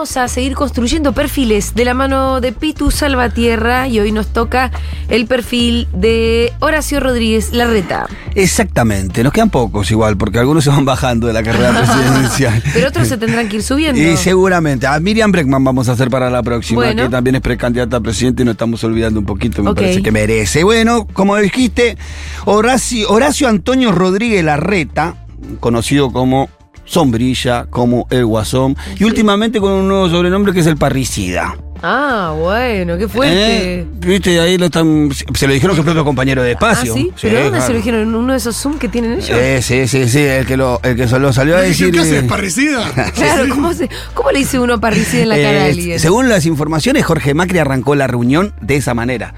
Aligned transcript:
Vamos 0.00 0.16
a 0.16 0.28
seguir 0.28 0.54
construyendo 0.54 1.12
perfiles 1.12 1.74
de 1.74 1.84
la 1.84 1.92
mano 1.92 2.40
de 2.40 2.52
Pitu 2.52 2.90
Salvatierra 2.90 3.86
y 3.86 4.00
hoy 4.00 4.12
nos 4.12 4.28
toca 4.28 4.70
el 5.10 5.26
perfil 5.26 5.88
de 5.92 6.54
Horacio 6.60 7.00
Rodríguez 7.00 7.52
Larreta. 7.52 8.06
Exactamente, 8.34 9.22
nos 9.22 9.30
quedan 9.30 9.50
pocos 9.50 9.90
igual, 9.90 10.16
porque 10.16 10.38
algunos 10.38 10.64
se 10.64 10.70
van 10.70 10.86
bajando 10.86 11.26
de 11.26 11.34
la 11.34 11.42
carrera 11.42 11.72
presidencial. 11.72 12.62
Pero 12.72 12.88
otros 12.88 13.08
se 13.08 13.18
tendrán 13.18 13.50
que 13.50 13.56
ir 13.56 13.62
subiendo. 13.62 14.00
Y 14.00 14.16
seguramente. 14.16 14.86
A 14.86 14.98
Miriam 15.00 15.32
Breckman 15.32 15.62
vamos 15.62 15.90
a 15.90 15.92
hacer 15.92 16.08
para 16.08 16.30
la 16.30 16.42
próxima, 16.42 16.80
Bueno. 16.80 17.02
que 17.02 17.08
también 17.10 17.36
es 17.36 17.42
precandidata 17.42 17.98
a 17.98 18.00
presidente 18.00 18.40
y 18.40 18.46
nos 18.46 18.52
estamos 18.54 18.82
olvidando 18.82 19.20
un 19.20 19.26
poquito, 19.26 19.62
me 19.62 19.74
parece 19.74 20.02
que 20.02 20.10
merece. 20.10 20.64
Bueno, 20.64 21.06
como 21.12 21.36
dijiste, 21.36 21.98
Horacio, 22.46 23.06
Horacio 23.10 23.48
Antonio 23.48 23.92
Rodríguez 23.92 24.42
Larreta, 24.42 25.26
conocido 25.60 26.10
como 26.10 26.48
Sombrilla, 26.94 27.66
como 27.70 28.06
El 28.10 28.26
Guasón, 28.26 28.76
y 28.98 29.04
últimamente 29.04 29.60
con 29.60 29.70
un 29.70 29.86
nuevo 29.86 30.08
sobrenombre 30.08 30.52
que 30.52 30.58
es 30.60 30.66
el 30.66 30.76
Parricida. 30.76 31.56
Ah, 31.82 32.34
bueno, 32.38 32.98
qué 32.98 33.08
fuerte. 33.08 33.80
¿Eh? 33.80 33.86
Viste, 34.00 34.38
ahí 34.40 34.58
lo 34.58 34.66
están. 34.66 35.08
Se 35.34 35.46
lo 35.46 35.54
dijeron 35.54 35.74
que 35.76 35.80
es 35.80 35.84
propio 35.84 36.04
compañero 36.04 36.42
de 36.42 36.50
Ah, 36.50 36.52
espacio. 36.52 36.92
¿sí? 36.94 37.10
¿Pero 37.22 37.44
dónde 37.44 37.60
se 37.62 37.68
lo 37.70 37.76
dijeron? 37.76 38.00
¿En 38.02 38.14
uno 38.14 38.32
de 38.32 38.38
esos 38.38 38.54
Zoom 38.56 38.76
que 38.78 38.88
tienen 38.88 39.12
ellos? 39.14 39.30
Eh, 39.30 39.60
sí, 39.62 39.86
sí, 39.88 40.06
sí, 40.08 40.18
el 40.18 40.44
que 40.46 40.56
lo, 40.58 40.80
el 40.82 40.94
que 40.96 41.08
solo 41.08 41.32
salió 41.32 41.56
a 41.56 41.60
decir. 41.60 41.90
¿Qué 41.92 42.00
haces, 42.00 42.24
eh, 42.24 42.26
parricida? 42.28 42.82
Claro, 43.14 43.48
¿cómo, 43.48 43.72
se- 43.72 43.88
¿cómo 44.12 44.30
le 44.32 44.40
dice 44.40 44.58
uno 44.58 44.78
parricida 44.80 45.22
en 45.22 45.28
la 45.30 45.36
cara 45.36 45.48
a 45.48 45.66
eh, 45.68 45.70
alguien? 45.70 46.00
según 46.00 46.28
las 46.28 46.44
informaciones, 46.44 47.06
Jorge 47.06 47.32
Macri 47.32 47.58
arrancó 47.60 47.94
la 47.94 48.06
reunión 48.08 48.52
de 48.60 48.76
esa 48.76 48.92
manera. 48.92 49.32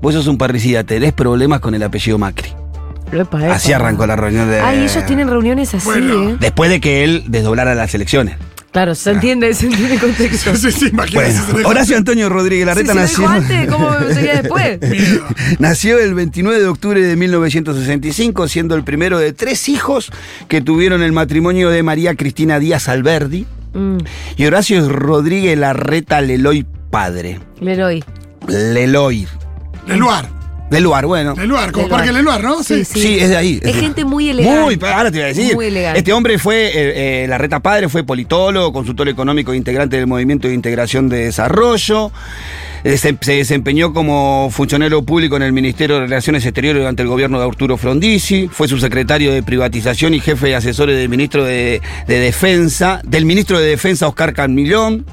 Vos 0.00 0.14
sos 0.14 0.26
un 0.26 0.36
parricida, 0.38 0.82
tenés 0.82 1.12
problemas 1.12 1.60
con 1.60 1.74
el 1.74 1.82
apellido 1.84 2.18
Macri. 2.18 2.48
Epa, 3.12 3.44
epa. 3.44 3.54
Así 3.54 3.72
arrancó 3.72 4.06
la 4.06 4.16
reunión 4.16 4.48
de. 4.50 4.60
Ay, 4.60 4.80
ellos 4.84 5.04
tienen 5.06 5.28
reuniones 5.28 5.74
así, 5.74 5.84
Bueno. 5.84 6.30
¿eh? 6.30 6.36
Después 6.40 6.70
de 6.70 6.80
que 6.80 7.04
él 7.04 7.24
desdoblara 7.28 7.74
las 7.74 7.94
elecciones. 7.94 8.36
Claro, 8.70 8.94
se 8.94 9.10
entiende, 9.12 9.52
se 9.54 9.66
entiende 9.66 9.94
el 9.94 10.00
contexto. 10.00 10.54
Sí, 10.56 10.70
sí, 10.70 10.88
imagínate. 10.92 11.32
Bueno, 11.52 11.68
Horacio 11.70 11.96
Antonio 11.96 12.28
Rodríguez 12.28 12.66
Larreta 12.66 12.92
lo 12.94 13.00
nació. 13.00 13.26
antes, 13.26 13.66
¿cómo 13.68 13.90
sería 14.12 14.42
después? 14.42 14.78
Nació 15.58 15.98
el 15.98 16.14
29 16.14 16.60
de 16.60 16.66
octubre 16.66 17.00
de 17.00 17.16
1965, 17.16 18.46
siendo 18.46 18.74
el 18.74 18.84
primero 18.84 19.18
de 19.18 19.32
tres 19.32 19.68
hijos 19.70 20.12
que 20.48 20.60
tuvieron 20.60 21.02
el 21.02 21.12
matrimonio 21.12 21.70
de 21.70 21.82
María 21.82 22.14
Cristina 22.14 22.58
Díaz 22.58 22.88
Alberdi 22.88 23.46
Mm, 23.74 23.98
y 24.38 24.46
Horacio 24.46 24.88
Rodríguez 24.88 25.58
Larreta 25.58 26.20
Leloy 26.22 26.64
padre. 26.90 27.38
Leroy. 27.60 28.02
Leloy. 28.48 29.28
Leluar. 29.86 30.26
Leluar, 30.70 31.06
bueno. 31.06 31.34
Leluar, 31.36 31.72
como. 31.72 31.88
Parque 31.88 32.12
Leluar, 32.12 32.42
¿no? 32.42 32.62
Sí, 32.62 32.84
Sí, 32.84 33.18
es 33.18 33.30
de 33.30 33.36
ahí. 33.36 33.60
Es 33.62 33.76
gente 33.76 34.04
muy 34.04 34.28
elegante. 34.28 34.60
Muy, 34.60 34.78
ahora 34.90 35.10
te 35.10 35.16
iba 35.16 35.26
a 35.26 35.28
decir. 35.28 35.54
Muy 35.54 35.66
elegante. 35.66 35.98
Este 35.98 36.12
hombre 36.12 36.38
fue, 36.38 36.66
eh, 36.66 37.22
eh, 37.24 37.26
Larreta 37.28 37.60
Padre, 37.60 37.88
fue 37.88 38.04
politólogo, 38.04 38.72
consultor 38.72 39.08
económico 39.08 39.52
e 39.52 39.56
integrante 39.56 39.96
del 39.96 40.06
Movimiento 40.06 40.46
de 40.48 40.54
Integración 40.54 41.08
de 41.08 41.24
Desarrollo. 41.24 42.12
Eh, 42.84 42.96
Se, 42.96 43.16
se 43.20 43.32
desempeñó 43.32 43.92
como 43.92 44.50
funcionario 44.52 45.02
público 45.02 45.36
en 45.36 45.42
el 45.42 45.52
Ministerio 45.52 45.96
de 45.96 46.02
Relaciones 46.02 46.44
Exteriores 46.44 46.80
durante 46.80 47.02
el 47.02 47.08
gobierno 47.08 47.40
de 47.40 47.46
Arturo 47.46 47.76
Frondizi. 47.76 48.48
Fue 48.52 48.68
subsecretario 48.68 49.32
de 49.32 49.42
Privatización 49.42 50.14
y 50.14 50.20
jefe 50.20 50.48
de 50.48 50.54
asesores 50.56 50.96
del 50.96 51.08
ministro 51.08 51.44
de, 51.44 51.80
de 52.06 52.20
Defensa, 52.20 53.00
del 53.04 53.24
ministro 53.24 53.58
de 53.58 53.68
Defensa 53.68 54.06
Oscar 54.06 54.32
Camillón. 54.32 55.06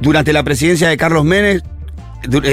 Durante 0.00 0.32
la 0.32 0.42
presidencia 0.42 0.88
de 0.88 0.96
Carlos 0.96 1.24
Menem, 1.24 1.60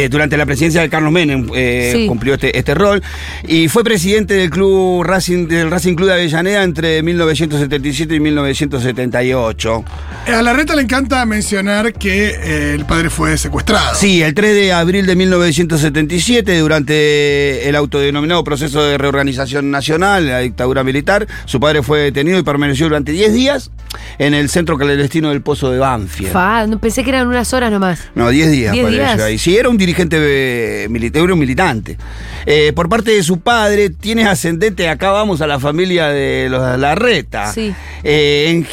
durante 0.09 0.37
la 0.37 0.45
presidencia 0.45 0.81
de 0.81 0.89
Carlos 0.89 1.11
Menem 1.11 1.47
eh, 1.55 1.91
Sí. 1.95 2.07
cumplió 2.07 2.33
este, 2.35 2.57
este 2.57 2.73
rol 2.73 3.01
y 3.47 3.67
fue 3.67 3.83
presidente 3.83 4.33
del 4.35 4.49
club 4.49 5.03
Racing 5.03 5.47
del 5.47 5.69
Racing 5.71 5.95
Club 5.95 6.07
de 6.07 6.13
Avellaneda 6.15 6.63
entre 6.63 7.01
1977 7.03 8.15
y 8.15 8.19
1978. 8.19 9.83
Eh, 10.27 10.33
A 10.33 10.41
la 10.41 10.53
reta 10.53 10.75
le 10.75 10.81
encanta 10.83 11.25
mencionar 11.25 11.93
que 11.93 12.29
eh, 12.29 12.73
el 12.75 12.85
padre 12.85 13.09
fue 13.09 13.37
secuestrado. 13.37 13.95
Sí, 13.95 14.21
el 14.21 14.33
3 14.33 14.53
de 14.55 14.73
abril 14.73 15.05
de 15.05 15.15
1977, 15.15 16.57
durante 16.59 17.67
el 17.69 17.75
autodenominado 17.75 18.43
proceso 18.43 18.83
de 18.83 18.97
reorganización 18.97 19.71
nacional, 19.71 20.27
la 20.27 20.39
dictadura 20.39 20.83
militar, 20.83 21.27
su 21.45 21.59
padre 21.59 21.83
fue 21.83 21.99
detenido 22.01 22.39
y 22.39 22.43
permaneció 22.43 22.87
durante 22.87 23.11
10 23.11 23.33
días 23.33 23.71
en 24.17 24.33
el 24.33 24.49
centro 24.49 24.77
clandestino 24.77 25.29
del 25.29 25.41
Pozo 25.41 25.71
de 25.71 25.79
Banfield. 25.79 26.31
Fa, 26.31 26.65
no, 26.67 26.79
pensé 26.79 27.03
que 27.03 27.09
eran 27.09 27.27
unas 27.27 27.53
horas 27.53 27.71
nomás. 27.71 27.99
No, 28.15 28.29
10 28.29 28.51
días 28.51 28.73
10 28.73 28.83
pareció 28.83 29.03
días. 29.05 29.21
ahí. 29.21 29.37
Sí, 29.37 29.55
era 29.59 29.69
un 29.69 29.77
dirigente 29.77 30.17
eh, 30.19 30.89
militar, 30.89 31.23
era 31.23 31.33
un 31.33 31.39
militante. 31.39 31.97
Eh, 32.45 32.73
por 32.73 32.89
parte 32.89 33.11
de 33.11 33.23
su 33.23 33.39
padre, 33.39 33.89
tiene 33.89 34.25
ascendente, 34.25 34.89
acá 34.89 35.11
vamos 35.11 35.41
a 35.41 35.47
la 35.47 35.59
familia 35.59 36.07
de 36.07 36.47
los 36.49 36.79
Larreta. 36.79 37.51
Sí. 37.53 37.73
Eh, 38.03 38.45
en, 38.49 38.67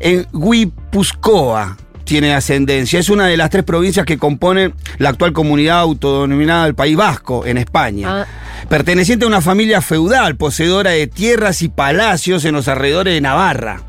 en 0.00 0.26
Guipuzcoa 0.32 1.76
tiene 2.04 2.34
ascendencia. 2.34 3.00
Es 3.00 3.08
una 3.08 3.26
de 3.26 3.36
las 3.36 3.50
tres 3.50 3.64
provincias 3.64 4.06
que 4.06 4.18
componen 4.18 4.74
la 4.98 5.08
actual 5.08 5.32
comunidad 5.32 5.80
autodenominada 5.80 6.64
del 6.64 6.74
País 6.74 6.96
Vasco, 6.96 7.46
en 7.46 7.58
España. 7.58 8.22
Ah. 8.22 8.26
Perteneciente 8.68 9.24
a 9.24 9.28
una 9.28 9.40
familia 9.40 9.80
feudal, 9.80 10.36
poseedora 10.36 10.90
de 10.90 11.06
tierras 11.06 11.62
y 11.62 11.68
palacios 11.68 12.44
en 12.44 12.54
los 12.54 12.68
alrededores 12.68 13.14
de 13.14 13.20
Navarra. 13.20 13.82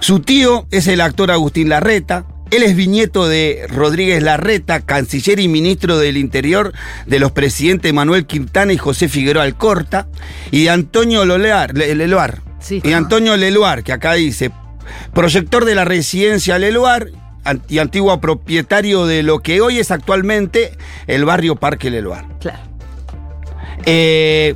Su 0.00 0.20
tío 0.20 0.66
es 0.70 0.86
el 0.88 1.00
actor 1.00 1.30
Agustín 1.30 1.68
Larreta. 1.68 2.26
Él 2.50 2.62
es 2.62 2.76
viñeto 2.76 3.26
de 3.28 3.66
Rodríguez 3.68 4.22
Larreta, 4.22 4.80
canciller 4.80 5.40
y 5.40 5.48
ministro 5.48 5.98
del 5.98 6.16
Interior 6.16 6.72
de 7.06 7.18
los 7.18 7.32
presidentes 7.32 7.92
Manuel 7.92 8.26
Quintana 8.26 8.72
y 8.72 8.78
José 8.78 9.08
Figueroa 9.08 9.42
Alcorta, 9.42 10.06
y 10.52 10.64
de 10.64 10.70
Antonio 10.70 11.24
Lolear, 11.24 11.76
Le- 11.76 11.94
Leluar. 11.94 12.40
Sí. 12.60 12.80
Y 12.84 12.92
Antonio 12.92 13.36
Leluar, 13.36 13.82
que 13.82 13.92
acá 13.92 14.14
dice, 14.14 14.50
proyector 15.12 15.64
de 15.64 15.74
la 15.74 15.84
residencia 15.84 16.58
Leluar 16.58 17.08
y 17.68 17.78
antiguo 17.78 18.20
propietario 18.20 19.06
de 19.06 19.22
lo 19.22 19.40
que 19.40 19.60
hoy 19.60 19.78
es 19.78 19.90
actualmente 19.90 20.72
el 21.06 21.24
barrio 21.24 21.56
Parque 21.56 21.90
Leluar. 21.90 22.26
Claro. 22.40 22.58
Eh, 23.84 24.54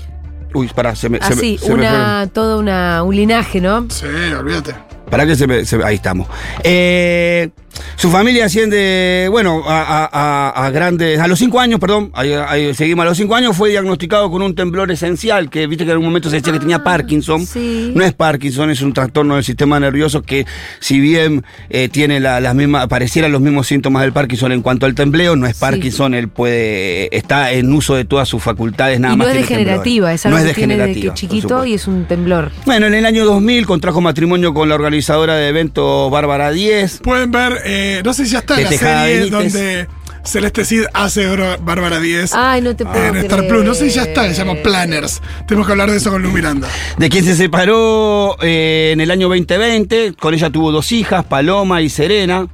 uy, 0.54 0.68
pará, 0.74 0.94
se 0.96 1.08
me, 1.08 1.18
se 1.18 1.28
me- 1.30 1.34
Así, 1.34 1.58
se 1.58 1.68
me 1.68 1.74
una, 1.74 2.28
todo 2.32 2.58
una, 2.58 3.02
un 3.02 3.14
linaje, 3.14 3.60
¿no? 3.60 3.86
Sí, 3.90 4.06
olvídate. 4.38 4.74
Para 5.10 5.26
que 5.26 5.34
se 5.36 5.46
me, 5.46 5.64
se 5.64 5.76
me- 5.76 5.84
ahí 5.84 5.96
estamos. 5.96 6.28
Eh, 6.64 7.50
su 7.96 8.10
familia 8.10 8.46
asciende, 8.46 9.28
bueno, 9.30 9.62
a, 9.66 9.80
a- 9.82 10.10
a- 10.12 10.66
a 10.66 10.70
grandes, 10.70 11.18
a 11.20 11.26
los 11.28 11.38
cinco 11.38 11.60
años, 11.60 11.78
perdón, 11.80 12.10
ahí, 12.14 12.32
ahí 12.32 12.74
seguimos, 12.74 13.04
a 13.04 13.08
los 13.08 13.16
cinco 13.16 13.34
años 13.34 13.56
fue 13.56 13.70
diagnosticado 13.70 14.30
con 14.30 14.42
un 14.42 14.54
temblor 14.54 14.90
esencial, 14.90 15.50
que 15.50 15.66
viste 15.66 15.84
que 15.84 15.92
en 15.92 15.98
un 15.98 16.04
momento 16.04 16.30
se 16.30 16.36
decía 16.36 16.52
que 16.52 16.60
tenía 16.60 16.76
Ah, 16.76 16.84
Parkinson. 16.84 17.46
sí. 17.46 17.92
No 17.94 18.04
es 18.04 18.12
Parkinson, 18.12 18.70
es 18.70 18.82
un 18.82 18.92
trastorno 18.92 19.34
del 19.34 19.44
sistema 19.44 19.78
nervioso 19.80 20.22
que 20.22 20.46
si 20.80 21.00
bien 21.00 21.44
eh, 21.68 21.88
tiene 21.88 22.20
la- 22.20 22.40
las 22.40 22.54
mismas, 22.54 22.86
parecieran 22.88 23.32
los 23.32 23.40
mismos 23.40 23.66
síntomas 23.66 24.02
del 24.02 24.12
Parkinson 24.12 24.52
en 24.52 24.62
cuanto 24.62 24.86
al 24.86 24.94
tembleo, 24.94 25.36
no 25.36 25.46
es 25.46 25.56
Sí. 25.56 25.60
Parkinson, 25.60 26.14
él 26.14 26.28
puede, 26.28 27.14
está 27.16 27.52
en 27.52 27.72
uso 27.72 27.94
de 27.94 28.04
todas 28.04 28.28
sus 28.28 28.42
facultades, 28.42 28.98
nada 29.00 29.14
y 29.14 29.16
no 29.18 29.24
más 29.24 29.34
es 29.34 29.40
degenerativa, 29.42 30.12
es 30.12 30.26
algo 30.26 30.38
no 30.38 30.44
es 30.44 30.48
que 30.48 30.54
tiene 30.54 30.74
desde 30.74 30.84
que 30.86 30.88
degenerativa, 30.88 31.12
por 31.12 31.18
chiquito 31.20 31.64
y 31.66 31.74
es 31.74 31.86
un 31.86 32.04
temblor. 32.06 32.50
Bueno, 32.66 32.86
en 32.86 32.94
el 32.94 33.06
año 33.06 33.24
2000 33.24 33.66
contrajo 33.66 34.00
matrimonio 34.00 34.54
con 34.54 34.68
la 34.68 34.74
organizadora 34.74 35.34
de 35.36 35.48
eventos 35.48 36.10
Bárbara 36.10 36.50
10. 36.50 37.00
Pueden 37.02 37.30
ver, 37.30 37.58
eh, 37.64 38.02
no 38.04 38.12
sé 38.14 38.24
si 38.26 38.32
ya 38.32 38.38
está 38.40 38.56
De 38.56 38.64
la 38.64 38.70
serie 38.70 39.20
Benítez. 39.28 39.30
donde 39.30 39.88
Celeste 40.24 40.64
Cid 40.66 40.82
hace 40.92 41.26
Bárbara- 41.26 41.56
Bárbara 41.60 41.98
10 42.00 42.34
Ay, 42.34 42.60
no 42.60 42.76
te 42.76 42.84
puedo 42.84 43.04
en 43.06 43.16
Star. 43.16 43.46
Plus. 43.48 43.64
No 43.64 43.72
sé 43.74 43.88
si 43.88 43.96
ya 43.96 44.02
está, 44.02 44.28
se 44.28 44.34
llama 44.34 44.54
Planners. 44.62 45.22
Tenemos 45.48 45.66
que 45.66 45.72
hablar 45.72 45.90
de 45.90 45.96
eso 45.96 46.10
con 46.10 46.22
Lu 46.22 46.30
Miranda. 46.30 46.68
De 46.98 47.08
quien 47.08 47.24
se 47.24 47.34
separó 47.34 48.36
eh, 48.42 48.90
en 48.92 49.00
el 49.00 49.10
año 49.10 49.28
2020. 49.28 50.12
Con 50.20 50.34
ella 50.34 50.50
tuvo 50.50 50.72
dos 50.72 50.92
hijas, 50.92 51.24
Paloma 51.24 51.80
y 51.80 51.88
Serena. 51.88 52.48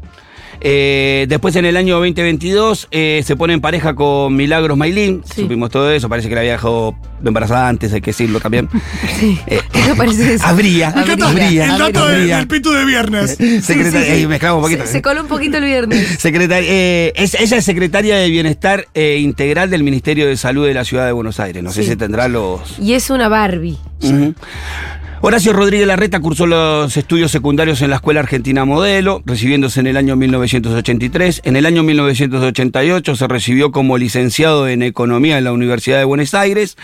Eh, 0.61 1.27
después 1.29 1.55
en 1.57 1.65
el 1.67 1.77
año 1.77 1.95
2022 1.97 2.89
eh, 2.91 3.23
se 3.25 3.37
pone 3.37 3.53
en 3.55 3.61
pareja 3.61 3.95
con 3.95 4.35
Milagros 4.35 4.77
Mailín. 4.77 5.23
Sí. 5.25 5.43
Supimos 5.43 5.71
todo 5.71 5.91
eso. 5.91 6.09
Parece 6.09 6.29
que 6.29 6.35
la 6.35 6.41
había 6.43 6.53
dejado 6.53 6.95
embarazada 7.25 7.69
antes, 7.69 7.93
hay 7.93 8.01
que 8.01 8.11
decirlo 8.11 8.41
también. 8.41 8.69
Sí. 9.21 9.39
Eh, 9.47 9.61
¿Qué 9.73 9.81
te 9.83 9.95
parece 9.95 10.35
eso? 10.35 10.47
habría, 10.47 10.89
habría, 10.91 11.65
el 11.65 11.79
dato 11.79 12.07
del 12.09 12.49
pitu 12.49 12.73
de 12.73 12.85
viernes. 12.85 13.37
Secretaria- 13.39 13.63
Sí, 13.63 13.63
sí, 13.63 13.85
sí. 14.17 14.23
eh, 14.23 14.27
mezclamos 14.29 14.59
un 14.59 14.63
poquito. 14.65 14.87
Se, 14.87 14.93
se 14.93 15.03
coló 15.03 15.23
un 15.23 15.29
poquito 15.29 15.57
el 15.59 15.65
viernes. 15.65 16.07
Secretaria, 16.19 16.69
eh, 16.71 17.13
es- 17.17 17.35
ella 17.35 17.57
es 17.59 17.65
secretaria 17.65 18.17
de 18.17 18.29
Bienestar 18.31 18.87
eh, 18.95 19.19
Integral 19.21 19.71
del 19.71 19.83
Ministerio 19.85 20.27
de 20.27 20.37
Salud 20.37 20.67
de 20.67 20.75
la 20.75 20.85
Ciudad 20.85 21.07
de 21.07 21.13
Buenos 21.13 21.41
Aires. 21.41 21.63
No 21.63 21.71
sé 21.73 21.83
si 21.85 21.97
tendrá 21.97 22.29
los. 22.29 22.79
Y 22.79 22.93
es 22.95 23.11
una 23.11 23.29
Barbie. 23.29 23.79
Ujú. 24.03 24.35
Horacio 25.23 25.53
Rodríguez 25.55 25.87
Larreta 25.87 26.21
cursó 26.21 26.47
los 26.47 26.97
estudios 26.97 27.31
secundarios 27.33 27.81
en 27.83 27.91
la 27.91 27.97
Escuela 27.97 28.21
Argentina 28.21 28.65
Modelo, 28.65 29.23
recibiéndose 29.25 29.81
en 29.81 29.87
el 29.89 29.97
año 29.97 30.15
1983. 30.15 31.41
En 31.45 31.57
el 31.57 31.67
año 31.67 31.83
1988 31.83 33.17
se 33.17 33.27
recibió 33.27 33.73
como 33.73 33.99
licenciado 33.99 34.69
en 34.69 34.83
Economía 34.83 35.39
en 35.39 35.45
la 35.45 35.53
Universidad 35.53 35.99
de 35.99 36.05
Buenos 36.05 36.35
Aires, 36.35 36.77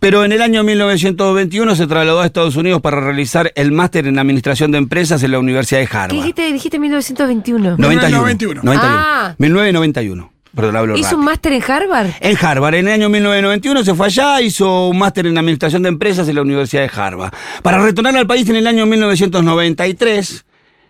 pero 0.00 0.24
en 0.24 0.32
el 0.32 0.42
año 0.42 0.64
1921 0.64 1.76
se 1.76 1.86
trasladó 1.86 2.22
a 2.22 2.26
Estados 2.26 2.56
Unidos 2.56 2.80
para 2.80 3.00
realizar 3.00 3.52
el 3.54 3.70
máster 3.70 4.06
en 4.06 4.18
Administración 4.18 4.72
de 4.72 4.78
Empresas 4.78 5.22
en 5.22 5.30
la 5.32 5.38
Universidad 5.38 5.80
de 5.80 5.86
¿Qué 5.86 5.96
Harvard. 5.96 6.16
dijiste? 6.16 6.52
Dijiste 6.52 6.78
1921. 6.78 7.76
91. 7.76 8.16
91. 8.18 8.60
91. 8.64 8.96
Ah. 8.98 9.34
1991. 9.38 10.33
Perdón, 10.54 10.76
hablo 10.76 10.94
¿Hizo 10.94 11.02
rápido. 11.04 11.18
un 11.18 11.24
máster 11.24 11.52
en 11.52 11.62
Harvard? 11.66 12.06
En 12.20 12.36
Harvard, 12.40 12.74
en 12.74 12.86
el 12.88 12.94
año 12.94 13.08
1991 13.08 13.84
se 13.84 13.94
fue 13.94 14.06
allá, 14.06 14.40
hizo 14.40 14.88
un 14.88 14.98
máster 14.98 15.26
en 15.26 15.36
Administración 15.36 15.82
de 15.82 15.88
Empresas 15.88 16.28
en 16.28 16.36
la 16.36 16.42
Universidad 16.42 16.82
de 16.82 16.90
Harvard. 17.00 17.32
Para 17.62 17.82
retornar 17.82 18.16
al 18.16 18.26
país 18.26 18.48
en 18.48 18.56
el 18.56 18.66
año 18.66 18.86
1993, 18.86 20.44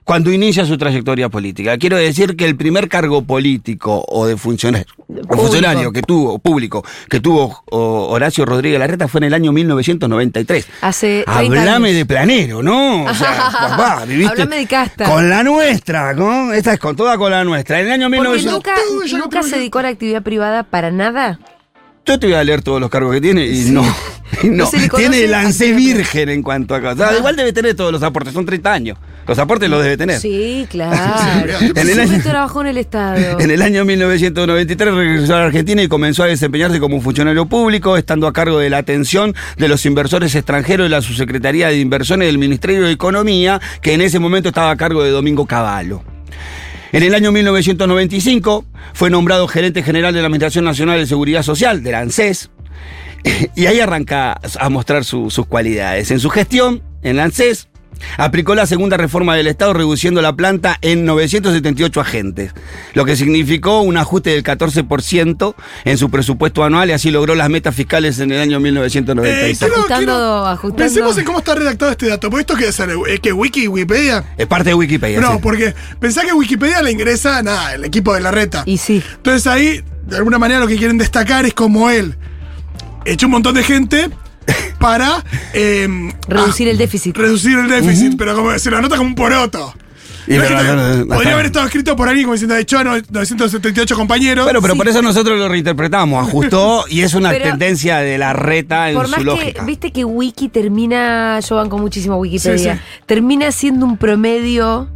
cuando 0.04 0.30
inicia 0.30 0.66
su 0.66 0.76
trayectoria 0.76 1.28
política. 1.28 1.76
Quiero 1.78 1.96
decir 1.96 2.36
que 2.36 2.44
el 2.44 2.56
primer 2.56 2.88
cargo 2.88 3.22
político 3.22 4.04
o 4.06 4.26
de 4.26 4.36
funcionario, 4.36 4.86
o 5.28 5.36
funcionario 5.36 5.92
que 5.92 6.02
tuvo, 6.02 6.38
público, 6.38 6.84
que 7.08 7.20
tuvo 7.20 7.62
o, 7.70 8.08
Horacio 8.10 8.44
Rodríguez 8.44 8.78
Larreta 8.78 9.08
fue 9.08 9.20
en 9.20 9.24
el 9.24 9.34
año 9.34 9.52
1993. 9.52 10.66
Hace 10.82 11.24
30 11.24 11.32
Hablame 11.38 11.88
años. 11.88 11.98
de 11.98 12.06
planero, 12.06 12.62
¿no? 12.62 13.04
O 13.04 13.14
sea, 13.14 13.50
papá, 13.52 14.04
viviste. 14.06 14.42
Hablame 14.42 14.56
de 14.56 14.66
casta. 14.66 15.06
Con 15.06 15.28
la 15.30 15.42
nuestra, 15.42 16.12
¿no? 16.12 16.52
Esta 16.52 16.74
es 16.74 16.78
con 16.78 16.94
toda 16.96 17.16
con 17.16 17.30
la 17.30 17.42
nuestra. 17.44 17.80
En 17.80 17.86
el 17.86 17.92
año 17.92 18.10
Porque 18.10 18.28
1900. 18.28 18.52
nunca, 18.52 19.18
nunca 19.18 19.42
se 19.42 19.56
dedicó 19.56 19.78
a 19.78 19.82
la 19.84 19.88
actividad 19.88 20.22
privada 20.22 20.64
para 20.64 20.90
nada. 20.90 21.40
Yo 22.06 22.18
te 22.18 22.26
voy 22.26 22.36
a 22.36 22.44
leer 22.44 22.60
todos 22.60 22.80
los 22.80 22.90
cargos 22.90 23.14
que 23.14 23.20
tiene 23.22 23.46
y 23.46 23.70
no. 23.70 23.82
no. 24.44 24.68
Tiene 24.94 25.26
lance 25.26 25.70
actividad. 25.70 25.96
virgen 25.96 26.28
en 26.28 26.42
cuanto 26.42 26.74
a 26.74 26.82
cosas. 26.82 27.16
Igual 27.16 27.34
debe 27.36 27.54
tener 27.54 27.74
todos 27.74 27.90
los 27.90 28.02
aportes, 28.02 28.34
son 28.34 28.44
30 28.44 28.72
años. 28.72 28.98
Los 29.26 29.38
aportes 29.38 29.70
los 29.70 29.82
debe 29.82 29.96
tener. 29.96 30.20
Sí, 30.20 30.66
claro. 30.70 31.54
En 31.74 31.88
el 31.88 31.98
año- 32.00 32.20
trabajó 32.22 32.60
en 32.60 32.66
el 32.68 32.78
Estado. 32.78 33.38
En 33.40 33.50
el 33.50 33.62
año 33.62 33.84
1993 33.84 34.94
regresó 34.94 35.34
a 35.36 35.38
la 35.40 35.44
Argentina 35.46 35.82
y 35.82 35.88
comenzó 35.88 36.22
a 36.24 36.26
desempeñarse 36.26 36.78
como 36.80 37.00
funcionario 37.00 37.46
público, 37.46 37.96
estando 37.96 38.26
a 38.26 38.32
cargo 38.32 38.58
de 38.58 38.68
la 38.70 38.78
atención 38.78 39.34
de 39.56 39.68
los 39.68 39.86
inversores 39.86 40.34
extranjeros 40.34 40.84
de 40.86 40.90
la 40.90 41.00
Subsecretaría 41.00 41.68
de 41.68 41.78
Inversiones 41.80 42.26
del 42.28 42.38
Ministerio 42.38 42.82
de 42.84 42.92
Economía, 42.92 43.60
que 43.80 43.94
en 43.94 44.02
ese 44.02 44.18
momento 44.18 44.48
estaba 44.50 44.70
a 44.70 44.76
cargo 44.76 45.02
de 45.02 45.10
Domingo 45.10 45.46
Cavallo. 45.46 46.02
En 46.92 47.02
el 47.02 47.14
año 47.14 47.32
1995 47.32 48.64
fue 48.92 49.10
nombrado 49.10 49.48
gerente 49.48 49.82
general 49.82 50.14
de 50.14 50.20
la 50.20 50.26
Administración 50.26 50.64
Nacional 50.64 50.98
de 50.98 51.06
Seguridad 51.06 51.42
Social, 51.42 51.82
de 51.82 51.90
la 51.92 52.00
ANSES, 52.00 52.50
y 53.56 53.66
ahí 53.66 53.80
arranca 53.80 54.38
a 54.60 54.68
mostrar 54.68 55.04
su- 55.04 55.30
sus 55.30 55.46
cualidades. 55.46 56.10
En 56.10 56.20
su 56.20 56.30
gestión, 56.30 56.82
en 57.02 57.16
la 57.16 57.24
ANSES, 57.24 57.68
aplicó 58.18 58.54
la 58.54 58.66
segunda 58.66 58.96
reforma 58.96 59.34
del 59.36 59.46
Estado 59.46 59.72
reduciendo 59.72 60.22
la 60.22 60.34
planta 60.34 60.78
en 60.80 61.04
978 61.04 62.00
agentes, 62.00 62.52
lo 62.94 63.04
que 63.04 63.16
significó 63.16 63.80
un 63.80 63.96
ajuste 63.96 64.30
del 64.30 64.42
14% 64.42 65.54
en 65.84 65.98
su 65.98 66.10
presupuesto 66.10 66.64
anual 66.64 66.90
y 66.90 66.92
así 66.92 67.10
logró 67.10 67.34
las 67.34 67.48
metas 67.50 67.74
fiscales 67.74 68.18
en 68.18 68.32
el 68.32 68.40
año 68.40 68.60
1996. 68.60 69.58
quiero- 69.58 69.74
Ajustando, 69.74 69.98
quiero- 69.98 70.46
ajustando. 70.46 70.76
Pensemos 70.76 71.18
en 71.18 71.24
cómo 71.24 71.38
está 71.38 71.54
redactado 71.54 71.90
este 71.92 72.08
dato. 72.08 72.30
Porque 72.30 72.40
esto 72.40 72.56
que 72.56 72.68
es 72.68 72.80
eh, 72.80 73.18
que 73.22 73.32
Wiki, 73.32 73.68
Wikipedia. 73.68 74.24
Es 74.36 74.46
parte 74.46 74.70
de 74.70 74.74
Wikipedia. 74.74 75.20
No, 75.20 75.32
sí. 75.34 75.38
porque 75.42 75.74
pensá 76.00 76.22
que 76.22 76.32
Wikipedia 76.32 76.82
le 76.82 76.92
ingresa, 76.92 77.42
nada, 77.42 77.74
el 77.74 77.84
equipo 77.84 78.14
de 78.14 78.20
la 78.20 78.30
reta. 78.30 78.62
Y 78.66 78.78
sí. 78.78 79.02
Entonces 79.16 79.46
ahí, 79.46 79.82
de 80.06 80.16
alguna 80.16 80.38
manera, 80.38 80.60
lo 80.60 80.66
que 80.66 80.76
quieren 80.76 80.98
destacar 80.98 81.44
es 81.46 81.54
como 81.54 81.90
él 81.90 82.16
echó 83.04 83.26
un 83.26 83.32
montón 83.32 83.54
de 83.54 83.62
gente 83.62 84.08
para 84.78 85.24
em, 85.52 86.12
Reducir 86.28 86.68
ah, 86.68 86.70
el 86.72 86.78
déficit. 86.78 87.16
reducir 87.16 87.58
el 87.58 87.68
déficit, 87.68 88.16
pero 88.18 88.34
como 88.34 88.58
se 88.58 88.70
lo 88.70 88.78
anota 88.78 88.96
como 88.96 89.08
un 89.08 89.14
poroto. 89.14 89.74
Y 90.26 90.38
No 90.38 90.42
que 90.42 90.48
no, 90.54 91.06
podría 91.06 91.30
no. 91.32 91.34
haber 91.34 91.46
estado 91.46 91.66
escrito 91.66 91.94
por 91.96 92.08
alguien 92.08 92.24
como 92.24 92.32
diciendo 92.34 92.54
a 92.54 92.84
no- 92.84 92.96
978 93.10 93.94
compañeros. 93.94 94.46
Bueno, 94.46 94.62
pero 94.62 94.72
Sí. 94.72 94.78
por 94.78 94.88
eso 94.88 95.02
nosotros 95.02 95.38
lo 95.38 95.50
reinterpretamos, 95.50 96.26
ajustó 96.26 96.86
y 96.88 97.02
es 97.02 97.12
una 97.12 97.28
Pero- 97.30 97.44
tendencia 97.50 97.98
de 97.98 98.16
la 98.16 98.32
reta 98.32 98.88
en 98.88 98.96
Por 98.96 99.04
su 99.04 99.10
más 99.10 99.18
que, 99.18 99.24
lógica. 99.26 99.64
viste 99.64 99.92
que 99.92 100.02
Wiki 100.06 100.48
termina, 100.48 101.40
yo 101.40 101.56
banco 101.56 101.76
muchísimo 101.76 102.16
Wikipedia, 102.16 102.76
Sí, 102.76 102.80
termina 103.04 103.52
siendo 103.52 103.84
un 103.84 103.98
promedio 103.98 104.88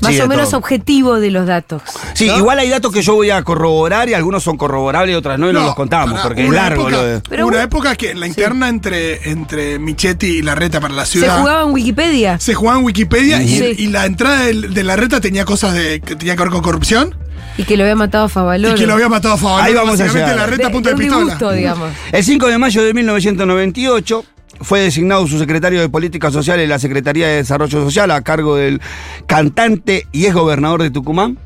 más 0.00 0.12
Sí, 0.12 0.18
o 0.20 0.22
de 0.22 0.28
menos 0.28 0.48
todo. 0.50 0.58
objetivo 0.58 1.18
de 1.20 1.30
los 1.30 1.46
datos. 1.46 1.82
Sí, 2.14 2.26
¿no? 2.26 2.36
igual 2.38 2.58
hay 2.58 2.68
datos 2.68 2.92
que 2.92 3.02
yo 3.02 3.14
voy 3.14 3.30
a 3.30 3.42
corroborar 3.42 4.08
y 4.08 4.14
algunos 4.14 4.42
son 4.42 4.56
corroborables 4.56 5.12
y 5.12 5.16
otras 5.16 5.38
no 5.38 5.50
y 5.50 5.52
no, 5.52 5.60
los 5.62 5.74
contamos 5.74 6.20
porque 6.20 6.42
es 6.44 6.48
una 6.48 6.62
largo 6.62 6.82
época- 6.88 6.96
lo 6.96 7.04
de... 7.06 7.20
Pero 7.28 7.46
una 7.46 7.56
bueno. 7.58 7.64
época 7.64 7.96
que 7.96 8.14
la 8.14 8.26
interna 8.26 8.68
entre, 8.68 9.30
entre 9.30 9.78
Michetti 9.78 10.26
y 10.38 10.42
la 10.42 10.54
reta 10.54 10.80
para 10.80 10.94
la 10.94 11.04
Se 11.06 11.12
ciudad. 11.18 11.38
jugaba 11.40 11.62
en 11.62 11.70
Wikipedia. 11.72 12.38
se 12.38 12.54
jugaba 12.54 12.78
en 12.78 12.84
Wikipedia 12.84 13.42
y, 13.42 13.48
Sí. 13.58 13.74
y 13.78 13.86
la 13.88 14.06
entrada 14.06 14.40
del- 14.44 14.72
de, 14.74 14.82
la 14.84 14.96
reta 14.96 15.20
tenía 15.20 15.44
cosas 15.44 15.74
de, 15.74 16.00
que 16.00 16.16
tenía 16.16 16.36
que 16.36 16.42
ver 16.42 16.50
con 16.50 16.62
corrupción 16.62 17.14
Y 17.58 17.64
que 17.64 17.76
lo 17.76 17.84
había 17.84 17.96
matado 17.96 18.24
a 18.24 18.28
Favaloro. 18.28 18.74
y 18.74 18.78
que 18.78 18.86
lo 18.86 18.94
había 18.94 19.08
matado 19.08 19.34
a 19.34 19.38
favor. 19.38 19.62
Ahí 19.62 19.72
vamos 19.74 19.98
a 20.00 20.06
llegar. 20.06 20.36
la 20.36 20.46
reta 20.46 20.66
de, 20.68 20.72
punta 20.72 20.90
de, 20.90 20.94
de 20.96 21.00
un 21.00 21.00
pistola. 21.08 21.24
disgusto, 21.24 21.52
digamos. 21.52 21.90
El 22.12 22.22
5 22.24 22.46
de 22.48 22.58
mayo 22.58 22.82
de 22.84 22.92
1998 22.94 24.24
fue 24.60 24.80
designado 24.80 25.26
su 25.26 25.38
secretario 25.38 25.80
de 25.80 25.88
Política 25.88 26.30
Social 26.30 26.60
en 26.60 26.68
la 26.68 26.78
Secretaría 26.78 27.28
de 27.28 27.36
Desarrollo 27.36 27.82
Social 27.84 28.10
a 28.10 28.22
cargo 28.22 28.56
del 28.56 28.80
cantante 29.26 30.06
y 30.12 30.26
ex 30.26 30.34
gobernador 30.34 30.82
de 30.82 30.90
Tucumán. 30.90 31.38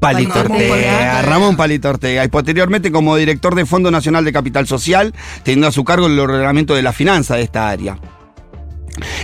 Palito 0.00 0.32
Ortega. 0.40 1.22
Ramón 1.22 1.56
Palito 1.56 1.88
Ortega, 1.88 2.22
y 2.24 2.28
posteriormente 2.28 2.92
como 2.92 3.16
director 3.16 3.54
de 3.54 3.64
Fondo 3.64 3.90
Nacional 3.90 4.24
de 4.26 4.32
Capital 4.32 4.66
Social, 4.66 5.14
teniendo 5.42 5.68
a 5.68 5.72
su 5.72 5.84
cargo 5.84 6.06
el 6.06 6.18
ordenamiento 6.18 6.74
de 6.74 6.82
la 6.82 6.92
finanza 6.92 7.36
de 7.36 7.42
esta 7.42 7.68
área. 7.70 7.98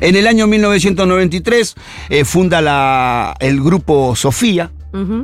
En 0.00 0.16
el 0.16 0.26
año 0.26 0.46
1993 0.46 1.74
eh, 2.10 2.24
funda 2.24 2.60
la- 2.60 3.34
el 3.40 3.60
grupo 3.62 4.14
Sofía, 4.16 4.70